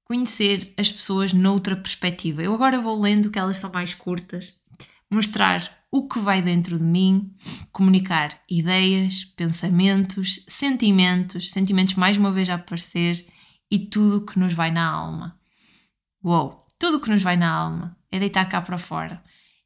conhecer 0.05 0.73
as 0.79 0.91
pessoas 0.91 1.33
noutra 1.33 1.77
perspectiva. 1.77 2.43
Eu 2.43 2.55
agora 2.55 2.81
vou 2.81 2.99
lendo 3.01 3.31
que 3.31 3.39
elas 3.39 3.59
são 3.59 3.71
mais 3.71 3.93
curtas, 3.93 4.55
mostrar 5.11 5.77
o 5.91 6.09
que 6.09 6.19
vai 6.21 6.41
dentro 6.41 6.79
de 6.79 6.85
mim, 6.85 7.35
comunicar 7.73 8.41
ideias, 8.49 9.25
pensamentos, 9.25 10.45
sentimentos, 10.49 11.51
sentimentos 11.51 11.95
mais 11.95 12.17
uma 12.17 12.31
vez 12.31 12.49
a 12.49 12.55
aparecer 12.55 13.27
e 13.71 13.79
tudo 13.79 14.19
o 14.19 14.27
que 14.27 14.39
nos 14.39 14.53
vai 14.53 14.71
na 14.71 14.89
alma. 14.89 15.39
Uou! 16.23 16.65
Tudo 16.79 16.99
o 16.99 17.01
que 17.01 17.09
nos 17.09 17.23
vai 17.23 17.37
na 17.37 17.51
alma 17.51 17.96
é 18.11 18.19
deitar 18.19 18.49
cá 18.49 18.61
para 18.61 18.79
fora. 18.79 19.23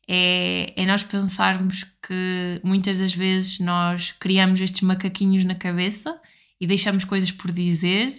É, 0.09 0.73
é 0.77 0.87
nós 0.87 1.03
pensarmos 1.03 1.85
que 2.03 2.61
muitas 2.65 2.99
das 2.99 3.15
vezes 3.15 3.61
nós 3.61 4.13
criamos 4.19 4.61
estes 4.61 4.83
macaquinhos 4.83 5.45
na 5.45 5.55
cabeça 5.55 6.21
e 6.61 6.67
deixamos 6.67 7.05
coisas 7.05 7.31
por 7.31 7.53
dizer, 7.53 8.13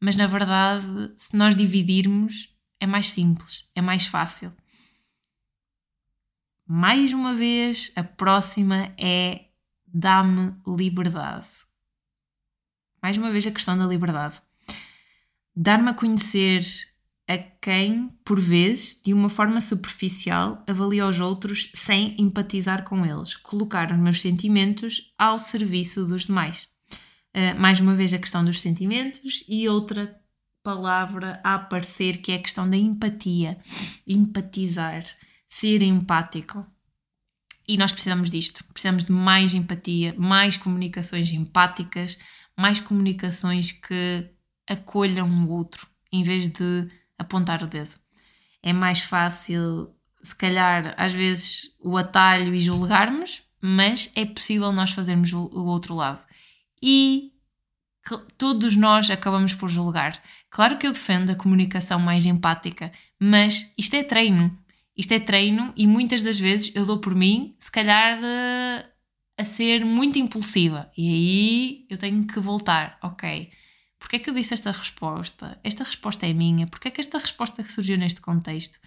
mas 0.00 0.16
na 0.16 0.26
verdade, 0.26 1.12
se 1.16 1.36
nós 1.36 1.54
dividirmos, 1.54 2.54
é 2.80 2.86
mais 2.86 3.10
simples, 3.10 3.68
é 3.74 3.80
mais 3.80 4.06
fácil. 4.06 4.52
Mais 6.66 7.12
uma 7.12 7.34
vez, 7.34 7.92
a 7.94 8.02
próxima 8.02 8.92
é 8.98 9.46
dá-me 9.86 10.54
liberdade. 10.66 11.46
Mais 13.00 13.16
uma 13.16 13.30
vez, 13.30 13.46
a 13.46 13.52
questão 13.52 13.78
da 13.78 13.86
liberdade. 13.86 14.42
Dar-me 15.54 15.90
a 15.90 15.94
conhecer 15.94 16.60
a 17.28 17.38
quem, 17.38 18.10
por 18.24 18.38
vezes, 18.38 19.00
de 19.04 19.12
uma 19.12 19.28
forma 19.28 19.60
superficial, 19.60 20.62
avalia 20.66 21.06
os 21.06 21.18
outros 21.18 21.70
sem 21.74 22.14
empatizar 22.18 22.84
com 22.84 23.04
eles, 23.04 23.34
colocar 23.34 23.90
os 23.90 23.98
meus 23.98 24.20
sentimentos 24.20 25.12
ao 25.18 25.38
serviço 25.38 26.06
dos 26.06 26.26
demais. 26.26 26.68
Uh, 27.34 27.58
mais 27.58 27.80
uma 27.80 27.94
vez, 27.94 28.14
a 28.14 28.18
questão 28.18 28.44
dos 28.44 28.60
sentimentos 28.60 29.44
e 29.48 29.68
outra 29.68 30.18
palavra 30.62 31.40
a 31.44 31.54
aparecer 31.54 32.16
que 32.18 32.32
é 32.32 32.36
a 32.36 32.42
questão 32.42 32.68
da 32.68 32.76
empatia. 32.76 33.58
Empatizar, 34.06 35.04
ser 35.48 35.82
empático. 35.82 36.66
E 37.68 37.76
nós 37.76 37.92
precisamos 37.92 38.30
disto. 38.30 38.64
Precisamos 38.72 39.04
de 39.04 39.12
mais 39.12 39.52
empatia, 39.52 40.14
mais 40.16 40.56
comunicações 40.56 41.32
empáticas, 41.32 42.18
mais 42.56 42.80
comunicações 42.80 43.72
que 43.72 44.28
acolham 44.66 45.28
o 45.28 45.50
outro, 45.50 45.86
em 46.12 46.24
vez 46.24 46.48
de 46.48 46.88
apontar 47.18 47.62
o 47.62 47.66
dedo. 47.66 47.90
É 48.62 48.72
mais 48.72 49.00
fácil, 49.00 49.94
se 50.22 50.34
calhar, 50.34 50.94
às 50.96 51.12
vezes, 51.12 51.74
o 51.80 51.96
atalho 51.96 52.54
e 52.54 52.60
julgarmos, 52.60 53.42
mas 53.60 54.10
é 54.14 54.24
possível 54.24 54.72
nós 54.72 54.90
fazermos 54.90 55.32
o, 55.32 55.48
outro 55.66 55.94
lado. 55.94 56.24
E 56.82 57.32
todos 58.38 58.76
nós 58.76 59.10
acabamos 59.10 59.52
por 59.54 59.68
julgar. 59.68 60.22
Claro 60.50 60.78
que 60.78 60.86
eu 60.86 60.92
defendo 60.92 61.30
a 61.30 61.34
comunicação 61.34 61.98
mais 61.98 62.24
empática, 62.24 62.92
mas 63.20 63.72
isto 63.76 63.94
é 63.94 64.02
treino. 64.02 64.56
Isto 64.96 65.12
é 65.12 65.20
treino 65.20 65.72
e 65.76 65.86
muitas 65.86 66.22
das 66.22 66.38
vezes 66.38 66.74
eu 66.74 66.86
dou 66.86 66.98
por 66.98 67.14
mim, 67.14 67.54
se 67.58 67.70
calhar, 67.70 68.18
eh, 68.22 68.86
a 69.36 69.44
ser 69.44 69.84
muito 69.84 70.18
impulsiva. 70.18 70.90
E 70.96 71.08
aí 71.08 71.86
eu 71.90 71.98
tenho 71.98 72.26
que 72.26 72.40
voltar. 72.40 72.98
Ok, 73.02 73.50
Porquê 73.98 74.16
é 74.16 74.18
que 74.18 74.30
eu 74.30 74.34
disse 74.34 74.54
esta 74.54 74.70
resposta? 74.70 75.58
Esta 75.64 75.84
resposta 75.84 76.26
é 76.26 76.32
minha? 76.32 76.66
Porquê 76.66 76.88
é 76.88 76.90
que 76.90 77.00
esta 77.00 77.18
resposta 77.18 77.64
surgiu 77.64 77.96
neste 77.96 78.20
contexto? 78.20 78.78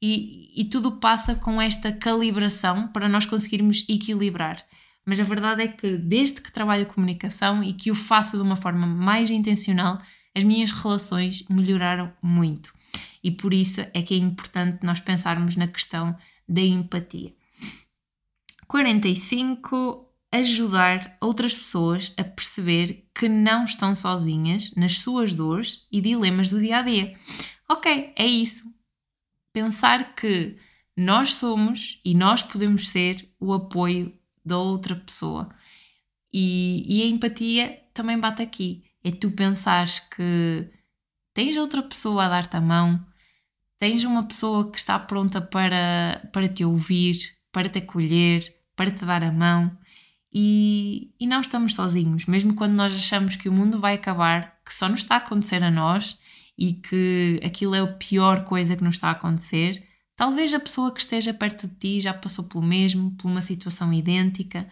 E, 0.00 0.52
e 0.54 0.64
tudo 0.66 0.92
passa 0.92 1.34
com 1.34 1.60
esta 1.60 1.90
calibração 1.92 2.88
para 2.88 3.08
nós 3.08 3.26
conseguirmos 3.26 3.84
equilibrar. 3.88 4.64
Mas 5.04 5.18
a 5.18 5.24
verdade 5.24 5.62
é 5.62 5.68
que 5.68 5.96
desde 5.96 6.40
que 6.40 6.52
trabalho 6.52 6.82
a 6.82 6.86
comunicação 6.86 7.64
e 7.64 7.72
que 7.72 7.90
o 7.90 7.94
faço 7.94 8.36
de 8.36 8.42
uma 8.42 8.56
forma 8.56 8.86
mais 8.86 9.30
intencional, 9.30 9.98
as 10.36 10.44
minhas 10.44 10.70
relações 10.70 11.44
melhoraram 11.48 12.12
muito. 12.22 12.72
E 13.24 13.30
por 13.30 13.52
isso 13.52 13.80
é 13.92 14.02
que 14.02 14.14
é 14.14 14.18
importante 14.18 14.84
nós 14.84 15.00
pensarmos 15.00 15.56
na 15.56 15.66
questão 15.66 16.16
da 16.48 16.60
empatia. 16.60 17.32
45 18.66 20.07
ajudar 20.30 21.16
outras 21.20 21.54
pessoas 21.54 22.12
a 22.16 22.24
perceber 22.24 23.08
que 23.14 23.28
não 23.28 23.64
estão 23.64 23.94
sozinhas 23.94 24.72
nas 24.76 24.98
suas 24.98 25.34
dores 25.34 25.86
e 25.90 26.00
dilemas 26.00 26.48
do 26.48 26.60
dia 26.60 26.78
a 26.78 26.82
dia. 26.82 27.14
Ok, 27.68 28.12
é 28.14 28.26
isso. 28.26 28.64
Pensar 29.52 30.14
que 30.14 30.56
nós 30.96 31.34
somos 31.34 32.00
e 32.04 32.14
nós 32.14 32.42
podemos 32.42 32.90
ser 32.90 33.28
o 33.40 33.52
apoio 33.52 34.16
da 34.44 34.58
outra 34.58 34.94
pessoa. 34.94 35.48
E, 36.32 36.84
e 36.86 37.02
a 37.02 37.06
empatia 37.06 37.82
também 37.94 38.18
bate 38.18 38.42
aqui. 38.42 38.84
É 39.02 39.10
tu 39.10 39.30
pensares 39.30 40.00
que 40.00 40.70
tens 41.32 41.56
outra 41.56 41.82
pessoa 41.82 42.24
a 42.24 42.28
dar-te 42.28 42.56
a 42.56 42.60
mão, 42.60 43.04
tens 43.78 44.04
uma 44.04 44.24
pessoa 44.24 44.70
que 44.70 44.78
está 44.78 44.98
pronta 44.98 45.40
para, 45.40 46.28
para 46.32 46.48
te 46.48 46.64
ouvir, 46.64 47.16
para 47.52 47.68
te 47.68 47.78
acolher, 47.78 48.44
para 48.76 48.90
te 48.90 49.04
dar 49.04 49.22
a 49.22 49.32
mão 49.32 49.78
e, 50.40 51.10
e 51.18 51.26
não 51.26 51.40
estamos 51.40 51.74
sozinhos, 51.74 52.26
mesmo 52.26 52.54
quando 52.54 52.74
nós 52.74 52.92
achamos 52.92 53.34
que 53.34 53.48
o 53.48 53.52
mundo 53.52 53.80
vai 53.80 53.94
acabar, 53.94 54.56
que 54.64 54.72
só 54.72 54.88
nos 54.88 55.00
está 55.00 55.16
a 55.16 55.18
acontecer 55.18 55.64
a 55.64 55.70
nós 55.70 56.16
e 56.56 56.74
que 56.74 57.40
aquilo 57.44 57.74
é 57.74 57.80
a 57.80 57.88
pior 57.88 58.44
coisa 58.44 58.76
que 58.76 58.84
nos 58.84 58.94
está 58.94 59.08
a 59.08 59.12
acontecer. 59.12 59.84
Talvez 60.14 60.54
a 60.54 60.60
pessoa 60.60 60.94
que 60.94 61.00
esteja 61.00 61.34
perto 61.34 61.66
de 61.66 61.74
ti 61.74 62.00
já 62.00 62.14
passou 62.14 62.44
pelo 62.44 62.62
mesmo, 62.62 63.16
por 63.16 63.26
uma 63.26 63.42
situação 63.42 63.92
idêntica, 63.92 64.68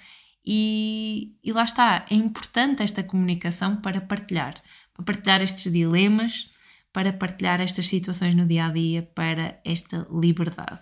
e, 0.46 1.34
e 1.42 1.52
lá 1.52 1.64
está. 1.64 2.06
É 2.08 2.14
importante 2.14 2.84
esta 2.84 3.02
comunicação 3.02 3.74
para 3.74 4.00
partilhar, 4.00 4.54
para 4.94 5.04
partilhar 5.04 5.42
estes 5.42 5.72
dilemas, 5.72 6.48
para 6.92 7.12
partilhar 7.12 7.60
estas 7.60 7.88
situações 7.88 8.36
no 8.36 8.46
dia 8.46 8.66
a 8.66 8.70
dia, 8.70 9.02
para 9.02 9.60
esta 9.64 10.06
liberdade. 10.12 10.78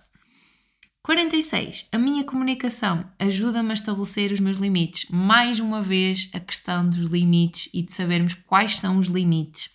46. 1.04 1.86
A 1.92 1.98
minha 1.98 2.24
comunicação 2.24 3.04
ajuda-me 3.18 3.72
a 3.72 3.74
estabelecer 3.74 4.32
os 4.32 4.40
meus 4.40 4.56
limites. 4.56 5.06
Mais 5.10 5.60
uma 5.60 5.82
vez, 5.82 6.30
a 6.32 6.40
questão 6.40 6.88
dos 6.88 7.02
limites 7.02 7.68
e 7.74 7.82
de 7.82 7.92
sabermos 7.92 8.32
quais 8.32 8.78
são 8.78 8.96
os 8.96 9.08
limites. 9.08 9.68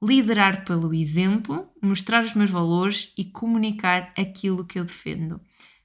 Liderar 0.00 0.64
pelo 0.64 0.94
exemplo, 0.94 1.68
mostrar 1.82 2.22
os 2.22 2.34
meus 2.34 2.48
valores 2.48 3.12
e 3.18 3.24
comunicar 3.24 4.14
aquilo 4.16 4.64
que 4.64 4.78
eu 4.78 4.84
defendo. 4.84 5.40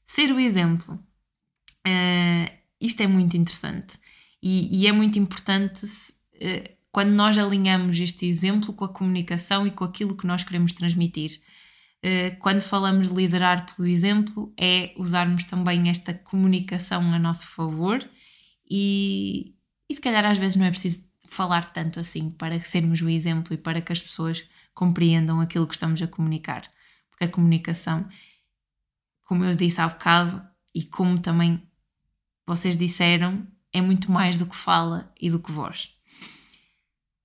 Ser 0.06 0.32
o 0.32 0.40
exemplo. 0.40 0.94
Uh, 1.88 2.52
isto 2.80 3.02
é 3.02 3.08
muito 3.08 3.36
interessante 3.36 3.98
e, 4.44 4.84
e 4.84 4.86
é 4.86 4.92
muito 4.92 5.18
importante 5.18 5.86
uh, 5.88 6.78
quando 6.92 7.10
nós 7.10 7.36
alinhamos 7.36 8.00
este 8.00 8.28
exemplo 8.28 8.72
com 8.74 8.86
a 8.86 8.94
comunicação 8.94 9.66
e 9.66 9.72
com 9.72 9.84
aquilo 9.84 10.16
que 10.16 10.28
nós 10.28 10.44
queremos 10.44 10.72
transmitir. 10.74 11.32
Eh, 12.10 12.32
quando 12.40 12.62
falamos 12.62 13.10
de 13.10 13.14
liderar 13.14 13.66
pelo 13.76 13.86
exemplo, 13.86 14.54
é 14.58 14.94
usarmos 14.96 15.44
também 15.44 15.90
esta 15.90 16.14
comunicação 16.14 17.02
a 17.14 17.20
nosso 17.20 17.46
favor 17.48 18.00
e, 18.70 19.54
e 19.90 19.94
se 19.94 20.00
calhar 20.00 20.24
às 20.24 20.38
vezes 20.38 20.56
não 20.56 20.66
é 20.66 20.70
preciso 20.70 21.04
falar 21.26 21.74
tanto 21.74 22.00
assim 22.00 22.30
para 22.30 22.62
sermos 22.62 23.02
o 23.02 23.10
exemplo 23.10 23.54
e 23.54 23.58
para 23.58 23.82
que 23.82 23.92
as 23.92 24.02
pessoas 24.02 24.48
compreendam 24.74 25.42
aquilo 25.42 25.68
que 25.68 25.74
estamos 25.74 26.02
a 26.02 26.08
comunicar. 26.08 26.72
Porque 27.10 27.26
a 27.26 27.30
comunicação, 27.30 28.08
como 29.26 29.44
eu 29.44 29.54
disse 29.54 29.82
há 29.82 29.88
bocado 29.90 30.42
e 30.74 30.86
como 30.86 31.20
também 31.20 31.62
vocês 32.46 32.78
disseram, 32.78 33.46
é 33.74 33.82
muito 33.82 34.10
mais 34.10 34.38
do 34.38 34.46
que 34.46 34.56
fala 34.56 35.14
e 35.20 35.30
do 35.30 35.42
que 35.42 35.52
voz. 35.52 35.97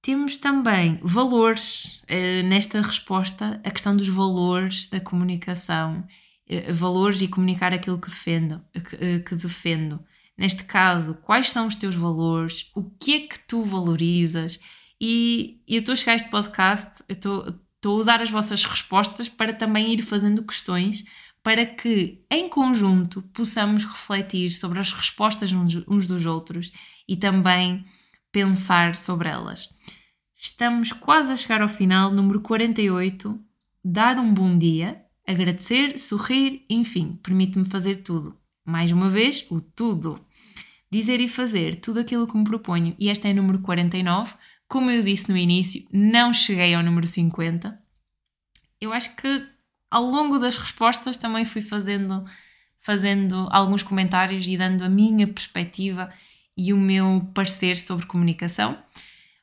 Temos 0.02 0.36
também 0.36 0.98
valores 1.00 2.02
uh, 2.10 2.46
nesta 2.48 2.82
resposta, 2.82 3.60
a 3.62 3.70
questão 3.70 3.96
dos 3.96 4.08
valores 4.08 4.90
da 4.90 4.98
comunicação, 4.98 6.04
uh, 6.50 6.74
valores 6.74 7.22
e 7.22 7.28
comunicar 7.28 7.72
aquilo 7.72 8.00
que 8.00 8.08
defendo, 8.08 8.54
uh, 8.76 9.24
que 9.24 9.36
defendo. 9.36 10.04
Neste 10.36 10.64
caso, 10.64 11.14
quais 11.22 11.50
são 11.50 11.68
os 11.68 11.76
teus 11.76 11.94
valores, 11.94 12.68
o 12.74 12.82
que 12.82 13.14
é 13.14 13.20
que 13.20 13.38
tu 13.46 13.62
valorizas. 13.62 14.58
E, 15.00 15.62
eu 15.68 15.78
estou 15.78 15.92
a 15.92 15.96
chegar 15.96 16.12
a 16.12 16.16
este 16.16 16.30
podcast, 16.30 17.04
estou, 17.08 17.54
a 17.84 17.88
usar 17.88 18.20
as 18.20 18.30
vossas 18.30 18.64
respostas 18.64 19.28
para 19.28 19.52
também 19.52 19.92
ir 19.92 20.02
fazendo 20.02 20.42
questões 20.42 21.04
para 21.44 21.64
que, 21.64 22.24
em 22.30 22.48
conjunto, 22.48 23.22
possamos 23.34 23.84
refletir 23.84 24.50
sobre 24.52 24.80
as 24.80 24.92
respostas 24.92 25.52
uns 25.52 26.06
dos 26.06 26.26
outros 26.26 26.72
e 27.08 27.16
também 27.16 27.84
pensar 28.32 28.96
sobre 28.96 29.28
elas. 29.28 29.68
Estamos 30.34 30.90
quase 30.90 31.30
a 31.32 31.36
chegar 31.36 31.62
ao 31.62 31.68
final, 31.68 32.10
número 32.10 32.40
48. 32.40 33.38
Dar 33.84 34.18
um 34.18 34.32
bom 34.32 34.56
dia, 34.56 35.04
agradecer, 35.28 35.98
sorrir, 35.98 36.64
enfim, 36.68 37.20
permite-me 37.22 37.64
fazer 37.64 37.96
tudo. 37.96 38.36
Mais 38.64 38.90
uma 38.90 39.08
vez, 39.08 39.46
o 39.50 39.60
tudo. 39.60 40.18
Dizer 40.90 41.20
e 41.20 41.28
fazer 41.28 41.76
tudo 41.76 42.00
aquilo 42.00 42.26
que 42.26 42.36
me 42.36 42.44
proponho, 42.44 42.94
e 42.98 43.08
esta 43.08 43.28
é 43.28 43.32
o 43.32 43.36
número 43.36 43.60
49. 43.60 44.34
Como 44.66 44.90
eu 44.90 45.02
disse 45.02 45.30
no 45.30 45.36
início, 45.36 45.86
não 45.92 46.32
cheguei 46.32 46.74
ao 46.74 46.82
número 46.82 47.06
50. 47.06 47.78
Eu 48.80 48.92
acho 48.92 49.14
que 49.16 49.46
ao 49.90 50.04
longo 50.04 50.38
das 50.38 50.56
respostas 50.56 51.16
também 51.16 51.44
fui 51.44 51.60
fazendo, 51.60 52.24
fazendo 52.80 53.46
alguns 53.50 53.82
comentários 53.82 54.46
e 54.46 54.56
dando 54.56 54.82
a 54.82 54.88
minha 54.88 55.26
perspectiva 55.26 56.12
e 56.62 56.72
o 56.72 56.76
meu 56.76 57.28
parecer 57.34 57.76
sobre 57.76 58.06
comunicação. 58.06 58.78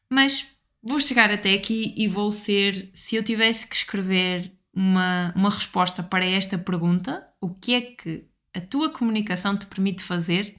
Mas 0.09 0.47
vou 0.81 1.01
chegar 1.01 1.29
até 1.29 1.53
aqui 1.53 1.93
e 1.97 2.07
vou 2.07 2.31
ser, 2.31 2.89
se 2.93 3.17
eu 3.17 3.23
tivesse 3.23 3.67
que 3.67 3.75
escrever 3.75 4.53
uma, 4.73 5.33
uma 5.35 5.49
resposta 5.49 6.01
para 6.01 6.25
esta 6.25 6.57
pergunta, 6.57 7.27
o 7.41 7.49
que 7.49 7.73
é 7.73 7.81
que 7.81 8.23
a 8.53 8.61
tua 8.61 8.89
comunicação 8.89 9.57
te 9.57 9.65
permite 9.65 10.01
fazer? 10.01 10.55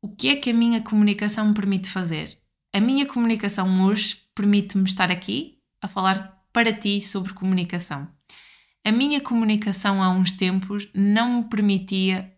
O 0.00 0.08
que 0.08 0.28
é 0.28 0.36
que 0.36 0.50
a 0.50 0.54
minha 0.54 0.80
comunicação 0.80 1.48
me 1.48 1.54
permite 1.54 1.88
fazer? 1.88 2.38
A 2.72 2.80
minha 2.80 3.04
comunicação 3.04 3.84
hoje 3.84 4.22
permite-me 4.32 4.84
estar 4.84 5.10
aqui 5.10 5.58
a 5.82 5.88
falar 5.88 6.40
para 6.52 6.72
ti 6.72 7.00
sobre 7.00 7.32
comunicação. 7.32 8.08
A 8.84 8.92
minha 8.92 9.20
comunicação 9.20 10.00
há 10.00 10.08
uns 10.10 10.30
tempos 10.30 10.88
não 10.94 11.38
me 11.38 11.48
permitia 11.48 12.32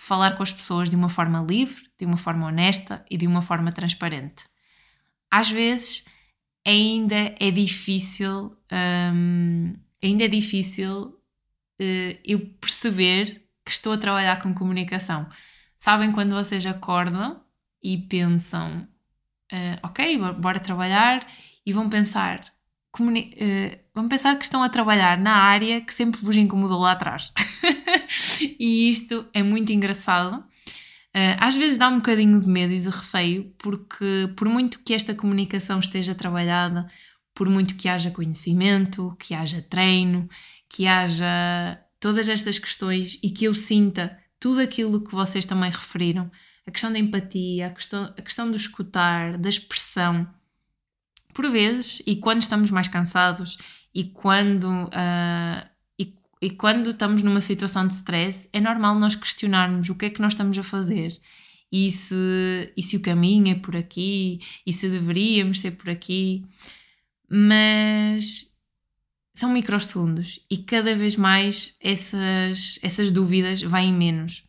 falar 0.00 0.36
com 0.36 0.42
as 0.42 0.52
pessoas 0.52 0.90
de 0.90 0.96
uma 0.96 1.08
forma 1.08 1.40
livre, 1.40 1.82
de 1.98 2.04
uma 2.04 2.16
forma 2.16 2.46
honesta 2.46 3.04
e 3.10 3.16
de 3.16 3.26
uma 3.26 3.42
forma 3.42 3.70
transparente 3.72 4.44
às 5.30 5.50
vezes 5.50 6.04
ainda 6.66 7.34
é 7.38 7.50
difícil, 7.50 8.56
um, 9.14 9.74
ainda 10.02 10.24
é 10.24 10.28
difícil 10.28 11.04
uh, 11.80 12.18
eu 12.24 12.40
perceber 12.60 13.46
que 13.64 13.70
estou 13.70 13.92
a 13.92 13.98
trabalhar 13.98 14.42
com 14.42 14.52
comunicação. 14.52 15.28
Sabem 15.78 16.12
quando 16.12 16.34
vocês 16.34 16.66
acordam 16.66 17.40
e 17.82 17.96
pensam, 17.96 18.88
uh, 19.52 19.78
ok, 19.82 20.18
bora 20.38 20.58
trabalhar, 20.58 21.26
e 21.64 21.72
vão 21.72 21.88
pensar, 21.88 22.40
uh, 22.98 23.78
vão 23.94 24.08
pensar 24.08 24.36
que 24.36 24.44
estão 24.44 24.62
a 24.62 24.68
trabalhar 24.68 25.18
na 25.18 25.36
área 25.36 25.80
que 25.80 25.94
sempre 25.94 26.20
vos 26.20 26.36
incomodou 26.36 26.80
lá 26.80 26.92
atrás. 26.92 27.32
e 28.58 28.90
isto 28.90 29.26
é 29.32 29.42
muito 29.42 29.72
engraçado. 29.72 30.38
Uh, 31.14 31.34
às 31.38 31.56
vezes 31.56 31.76
dá 31.76 31.88
um 31.88 31.96
bocadinho 31.96 32.40
de 32.40 32.48
medo 32.48 32.72
e 32.72 32.80
de 32.80 32.88
receio, 32.88 33.52
porque 33.58 34.32
por 34.36 34.48
muito 34.48 34.78
que 34.80 34.94
esta 34.94 35.14
comunicação 35.14 35.78
esteja 35.80 36.14
trabalhada, 36.14 36.86
por 37.34 37.48
muito 37.48 37.74
que 37.74 37.88
haja 37.88 38.10
conhecimento, 38.10 39.16
que 39.18 39.34
haja 39.34 39.60
treino, 39.62 40.28
que 40.68 40.86
haja 40.86 41.80
todas 41.98 42.28
estas 42.28 42.58
questões 42.58 43.18
e 43.22 43.30
que 43.30 43.44
eu 43.44 43.54
sinta 43.54 44.16
tudo 44.38 44.60
aquilo 44.60 45.02
que 45.04 45.14
vocês 45.14 45.44
também 45.44 45.70
referiram, 45.70 46.30
a 46.66 46.70
questão 46.70 46.92
da 46.92 46.98
empatia, 46.98 47.66
a 47.66 47.70
questão, 47.70 48.04
a 48.16 48.22
questão 48.22 48.50
do 48.50 48.56
escutar, 48.56 49.36
da 49.36 49.48
expressão, 49.48 50.26
por 51.34 51.50
vezes, 51.50 52.02
e 52.06 52.16
quando 52.16 52.42
estamos 52.42 52.70
mais 52.70 52.88
cansados 52.88 53.58
e 53.94 54.04
quando 54.04 54.64
uh, 54.64 55.69
e 56.40 56.50
quando 56.50 56.90
estamos 56.90 57.22
numa 57.22 57.40
situação 57.40 57.86
de 57.86 57.94
stress, 57.94 58.48
é 58.52 58.60
normal 58.60 58.98
nós 58.98 59.14
questionarmos 59.14 59.88
o 59.88 59.94
que 59.94 60.06
é 60.06 60.10
que 60.10 60.22
nós 60.22 60.32
estamos 60.32 60.56
a 60.58 60.62
fazer 60.62 61.18
e 61.70 61.90
se, 61.90 62.72
e 62.76 62.82
se 62.82 62.96
o 62.96 63.00
caminho 63.00 63.52
é 63.52 63.54
por 63.54 63.76
aqui 63.76 64.40
e 64.66 64.72
se 64.72 64.88
deveríamos 64.88 65.60
ser 65.60 65.72
por 65.72 65.90
aqui. 65.90 66.44
Mas 67.28 68.50
são 69.34 69.50
microsegundos 69.50 70.40
e 70.50 70.58
cada 70.58 70.96
vez 70.96 71.14
mais 71.14 71.76
essas, 71.80 72.78
essas 72.82 73.10
dúvidas 73.10 73.60
vêm 73.62 73.92
menos. 73.92 74.44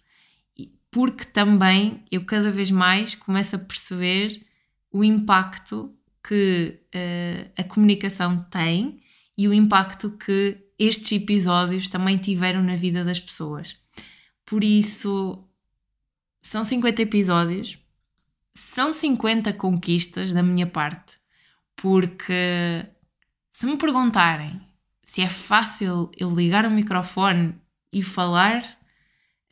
Porque 0.89 1.25
também 1.25 2.03
eu 2.11 2.25
cada 2.25 2.51
vez 2.51 2.71
mais 2.71 3.15
começo 3.15 3.55
a 3.55 3.59
perceber 3.59 4.45
o 4.91 5.03
impacto 5.03 5.95
que 6.27 6.79
uh, 6.93 7.51
a 7.57 7.63
comunicação 7.63 8.45
tem 8.49 9.01
e 9.37 9.47
o 9.47 9.53
impacto 9.53 10.11
que 10.17 10.60
estes 10.83 11.11
episódios 11.11 11.87
também 11.87 12.17
tiveram 12.17 12.63
na 12.63 12.75
vida 12.75 13.05
das 13.05 13.19
pessoas. 13.19 13.77
Por 14.43 14.63
isso, 14.63 15.47
são 16.41 16.63
50 16.63 17.03
episódios, 17.03 17.77
são 18.53 18.91
50 18.91 19.53
conquistas 19.53 20.33
da 20.33 20.41
minha 20.41 20.65
parte, 20.65 21.19
porque 21.75 22.83
se 23.51 23.65
me 23.67 23.77
perguntarem 23.77 24.59
se 25.05 25.21
é 25.21 25.29
fácil 25.29 26.09
eu 26.17 26.33
ligar 26.33 26.65
o 26.65 26.71
microfone 26.71 27.53
e 27.93 28.01
falar, 28.01 28.63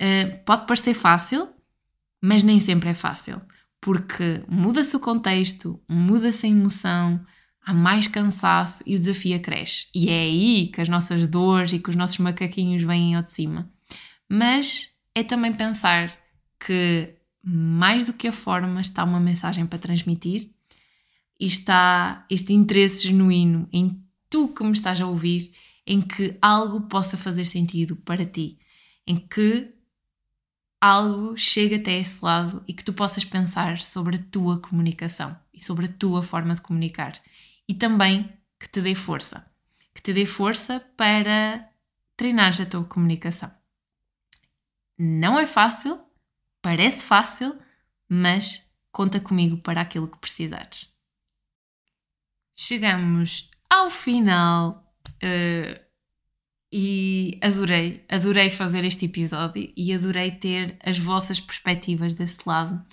uh, 0.02 0.44
pode 0.46 0.66
parecer 0.66 0.94
fácil, 0.94 1.50
mas 2.22 2.42
nem 2.42 2.60
sempre 2.60 2.90
é 2.90 2.94
fácil, 2.94 3.42
porque 3.80 4.42
muda-se 4.48 4.96
o 4.96 5.00
contexto, 5.00 5.80
muda-se 5.88 6.48
a 6.48 6.50
emoção, 6.50 7.24
há 7.66 7.74
mais 7.74 8.08
cansaço 8.08 8.84
e 8.86 8.96
o 8.96 9.00
desafio 9.00 9.40
cresce. 9.42 9.88
E 9.94 10.10
é 10.10 10.22
aí 10.22 10.68
que 10.68 10.82
as 10.82 10.90
nossas 10.90 11.28
dores 11.28 11.74
e 11.74 11.80
que 11.80 11.90
os 11.90 11.96
nossos 11.96 12.18
macaquinhos 12.18 12.84
vêm 12.84 13.16
ao 13.16 13.22
de 13.22 13.32
cima. 13.32 13.72
Mas 14.28 14.92
é 15.16 15.24
também 15.24 15.54
pensar 15.54 16.18
que 16.60 17.16
mais 17.44 18.06
do 18.06 18.14
que 18.14 18.28
a 18.28 18.32
forma 18.32 18.82
está 18.82 19.04
uma 19.04 19.20
mensagem 19.20 19.66
para 19.66 19.80
transmitir 19.80 20.50
e 21.40 21.46
está 21.46 22.26
este 22.30 22.54
interesse 22.54 23.08
genuíno 23.08 23.68
em 23.72 24.04
tu 24.30 24.50
que 24.50 24.64
me 24.64 24.74
estás 24.74 25.00
a 25.02 25.08
ouvir, 25.08 25.52
em 25.88 26.02
que 26.02 26.38
algo 26.42 26.82
possa 26.82 27.18
fazer 27.18 27.46
sentido 27.46 27.96
para 27.96 28.26
ti, 28.26 28.60
em 29.08 29.16
que 29.16 29.74
algo 30.80 31.36
chegue 31.38 31.76
até 31.76 32.00
esse 32.00 32.24
lado 32.24 32.64
e 32.68 32.74
que 32.74 32.84
tu 32.84 32.94
possas 32.94 33.26
pensar 33.26 33.80
sobre 33.80 34.18
a 34.18 34.24
tua 34.32 34.60
comunicação 34.60 35.36
e 35.54 35.64
sobre 35.64 35.86
a 35.86 35.92
tua 35.92 36.22
forma 36.22 36.56
de 36.56 36.62
comunicar 36.62 37.14
e 37.70 37.76
também 37.76 38.36
que 38.60 38.68
te 38.68 38.82
dê 38.82 38.96
força. 38.96 39.46
Que 39.94 40.02
te 40.02 40.12
dê 40.12 40.26
força 40.26 40.80
para 40.98 41.70
treinares 42.18 42.60
a 42.60 42.66
tua 42.66 42.84
comunicação. 42.84 43.52
Não 44.98 45.40
é 45.40 45.46
fácil, 45.46 46.02
parece 46.64 47.06
fácil, 47.06 47.56
mas 48.10 48.68
conta 48.92 49.20
comigo 49.20 49.58
para 49.58 49.82
aquilo 49.82 50.08
que 50.08 50.18
precisares. 50.18 50.92
Chegamos 52.56 53.52
ao 53.70 53.92
final 53.92 54.92
uh, 55.24 55.80
e 56.74 57.40
adorei, 57.42 58.04
adorei 58.10 58.50
fazer 58.50 58.84
este 58.84 59.06
episódio 59.06 59.72
e 59.78 59.94
adorei 59.94 60.32
ter 60.32 60.78
as 60.84 60.98
vossas 60.98 61.40
perspectivas 61.40 62.16
desse 62.16 62.40
lado. 62.48 62.84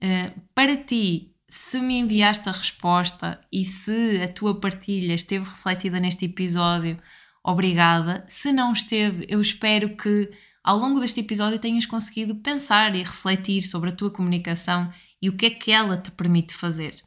Uh, 0.00 0.40
para 0.54 0.76
ti, 0.76 1.33
se 1.54 1.80
me 1.80 2.00
enviaste 2.00 2.48
a 2.48 2.52
resposta 2.52 3.40
e 3.50 3.64
se 3.64 4.20
a 4.20 4.26
tua 4.26 4.58
partilha 4.58 5.14
esteve 5.14 5.44
refletida 5.44 6.00
neste 6.00 6.24
episódio, 6.24 7.00
obrigada. 7.44 8.24
Se 8.28 8.52
não 8.52 8.72
esteve, 8.72 9.24
eu 9.28 9.40
espero 9.40 9.96
que 9.96 10.32
ao 10.64 10.76
longo 10.76 10.98
deste 10.98 11.20
episódio 11.20 11.60
tenhas 11.60 11.86
conseguido 11.86 12.34
pensar 12.34 12.96
e 12.96 13.04
refletir 13.04 13.62
sobre 13.62 13.90
a 13.90 13.92
tua 13.92 14.10
comunicação 14.10 14.92
e 15.22 15.28
o 15.28 15.36
que 15.36 15.46
é 15.46 15.50
que 15.50 15.70
ela 15.70 15.96
te 15.96 16.10
permite 16.10 16.52
fazer. 16.52 17.00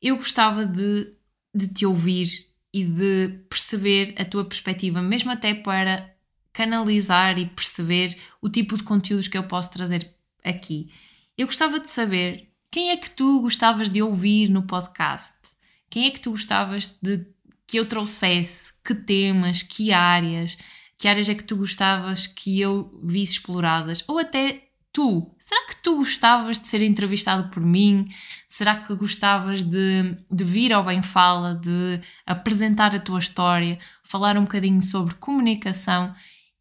eu 0.00 0.16
gostava 0.16 0.64
de, 0.64 1.12
de 1.54 1.68
te 1.68 1.84
ouvir 1.84 2.30
e 2.72 2.84
de 2.84 3.44
perceber 3.50 4.14
a 4.16 4.24
tua 4.24 4.46
perspectiva, 4.46 5.02
mesmo 5.02 5.30
até 5.30 5.52
para 5.54 6.10
canalizar 6.54 7.38
e 7.38 7.44
perceber 7.44 8.16
o 8.40 8.48
tipo 8.48 8.78
de 8.78 8.82
conteúdos 8.82 9.28
que 9.28 9.36
eu 9.36 9.44
posso 9.44 9.70
trazer 9.72 10.10
aqui. 10.42 10.90
Eu 11.36 11.46
gostava 11.46 11.78
de 11.78 11.90
saber 11.90 12.53
quem 12.74 12.90
é 12.90 12.96
que 12.96 13.08
tu 13.08 13.40
gostavas 13.40 13.88
de 13.88 14.02
ouvir 14.02 14.48
no 14.48 14.64
podcast? 14.64 15.32
Quem 15.88 16.06
é 16.06 16.10
que 16.10 16.18
tu 16.18 16.32
gostavas 16.32 16.98
de 17.00 17.24
que 17.68 17.78
eu 17.78 17.86
trouxesse? 17.86 18.72
Que 18.84 18.96
temas? 18.96 19.62
Que 19.62 19.92
áreas? 19.92 20.58
Que 20.98 21.06
áreas 21.06 21.28
é 21.28 21.36
que 21.36 21.44
tu 21.44 21.54
gostavas 21.54 22.26
que 22.26 22.60
eu 22.60 22.90
visse 23.04 23.34
exploradas? 23.34 24.02
Ou 24.08 24.18
até 24.18 24.70
tu? 24.92 25.32
Será 25.38 25.68
que 25.68 25.76
tu 25.84 25.98
gostavas 25.98 26.58
de 26.58 26.66
ser 26.66 26.82
entrevistado 26.82 27.48
por 27.48 27.64
mim? 27.64 28.08
Será 28.48 28.74
que 28.80 28.92
gostavas 28.96 29.62
de, 29.62 30.16
de 30.28 30.42
vir 30.42 30.72
ao 30.72 30.82
Bem 30.82 31.00
Fala, 31.00 31.54
de 31.54 32.00
apresentar 32.26 32.92
a 32.92 32.98
tua 32.98 33.20
história, 33.20 33.78
falar 34.02 34.36
um 34.36 34.42
bocadinho 34.42 34.82
sobre 34.82 35.14
comunicação? 35.14 36.12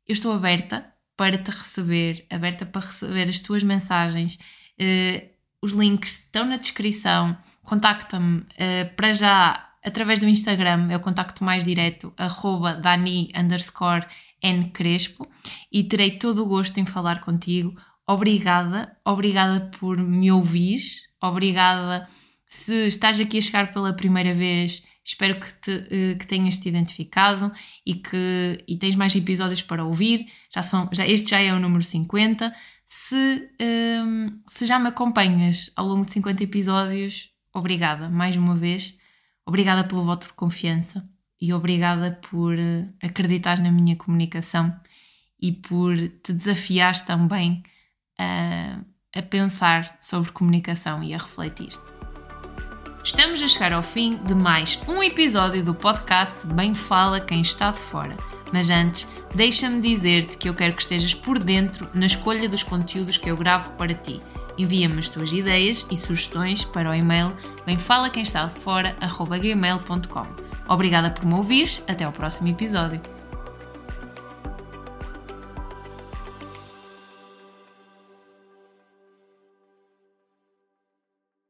Eu 0.08 0.14
estou 0.14 0.32
aberta 0.32 0.94
para 1.18 1.40
te 1.40 1.50
receber, 1.50 2.28
aberta 2.30 2.68
para 2.68 2.86
receber 2.86 3.28
as 3.28 3.40
tuas 3.40 3.64
mensagens. 3.64 4.38
Uh, 4.80 5.33
os 5.64 5.72
links 5.72 6.20
estão 6.20 6.46
na 6.46 6.58
descrição. 6.58 7.38
Contacta-me 7.64 8.40
uh, 8.40 8.96
para 8.98 9.14
já 9.14 9.70
através 9.82 10.20
do 10.20 10.28
Instagram, 10.28 10.90
é 10.92 10.98
o 10.98 11.00
contacto 11.00 11.44
mais 11.44 11.64
direto, 11.64 12.14
arroba 12.18 12.74
Dani 12.74 13.32
underscore 13.36 14.06
N 14.42 14.70
Crespo, 14.72 15.26
e 15.72 15.84
terei 15.84 16.12
todo 16.18 16.44
o 16.44 16.46
gosto 16.46 16.78
em 16.80 16.86
falar 16.86 17.22
contigo. 17.22 17.76
Obrigada, 18.08 18.96
obrigada 19.06 19.72
por 19.80 19.98
me 19.98 20.32
ouvir, 20.32 20.82
obrigada 21.22 22.08
se 22.48 22.88
estás 22.88 23.20
aqui 23.20 23.38
a 23.40 23.42
chegar 23.42 23.72
pela 23.74 23.94
primeira 23.94 24.34
vez. 24.34 24.86
Espero 25.04 25.40
que, 25.40 25.54
te, 25.54 25.72
uh, 25.72 26.18
que 26.18 26.28
tenhas 26.28 26.60
te 26.60 26.70
identificado 26.70 27.52
e 27.86 27.96
que 27.96 28.64
e 28.68 28.78
tens 28.78 28.96
mais 28.96 29.16
episódios 29.16 29.62
para 29.62 29.84
ouvir. 29.84 30.28
Já 30.54 30.62
são, 30.62 30.90
já, 30.94 31.06
este 31.08 31.32
já 31.32 31.42
é 31.42 31.52
o 31.52 31.60
número 31.60 31.84
50. 31.84 32.54
Se, 32.96 33.50
um, 33.60 34.40
se 34.48 34.68
já 34.68 34.78
me 34.78 34.88
acompanhas 34.88 35.72
ao 35.76 35.88
longo 35.88 36.06
de 36.06 36.14
50 36.14 36.44
episódios, 36.44 37.32
obrigada 37.52 38.08
mais 38.08 38.36
uma 38.36 38.56
vez. 38.56 38.96
Obrigada 39.44 39.84
pelo 39.84 40.04
voto 40.04 40.28
de 40.28 40.34
confiança 40.34 41.04
e 41.42 41.52
obrigada 41.52 42.20
por 42.30 42.54
uh, 42.54 42.94
acreditar 43.02 43.58
na 43.60 43.72
minha 43.72 43.96
comunicação 43.96 44.80
e 45.42 45.52
por 45.52 45.98
te 45.98 46.34
desafiar 46.34 47.04
também 47.04 47.64
a, 48.16 48.80
a 49.16 49.24
pensar 49.24 49.96
sobre 50.00 50.32
comunicação 50.32 51.04
e 51.04 51.16
a 51.16 51.18
refletir. 51.18 51.76
Estamos 53.04 53.44
a 53.44 53.48
chegar 53.48 53.74
ao 53.74 53.84
fim 53.84 54.16
de 54.16 54.34
mais 54.34 54.80
um 54.88 55.04
episódio 55.04 55.62
do 55.62 55.76
podcast 55.76 56.48
Bem 56.48 56.74
Fala 56.74 57.20
Quem 57.20 57.42
Está 57.42 57.72
de 57.72 57.78
Fora. 57.78 58.16
Mas 58.54 58.70
antes, 58.70 59.06
deixa-me 59.36 59.82
dizer-te 59.82 60.38
que 60.38 60.48
eu 60.48 60.54
quero 60.54 60.74
que 60.74 60.82
estejas 60.82 61.14
por 61.14 61.38
dentro 61.38 61.90
na 61.94 62.06
escolha 62.06 62.48
dos 62.48 62.64
conteúdos 62.64 63.18
que 63.18 63.30
eu 63.30 63.36
gravo 63.36 63.72
para 63.72 63.94
ti. 63.94 64.22
Envia-me 64.58 65.00
as 65.00 65.10
tuas 65.10 65.34
ideias 65.34 65.86
e 65.92 65.98
sugestões 65.98 66.64
para 66.64 66.92
o 66.92 66.94
e-mail 66.94 67.34
bemfalaquemestadefora.gmail.com 67.66 70.24
Obrigada 70.70 71.12
por 71.12 71.26
me 71.26 71.34
ouvires, 71.34 71.84
até 71.86 72.06
ao 72.06 72.14
próximo 72.14 72.48
episódio. 72.48 73.02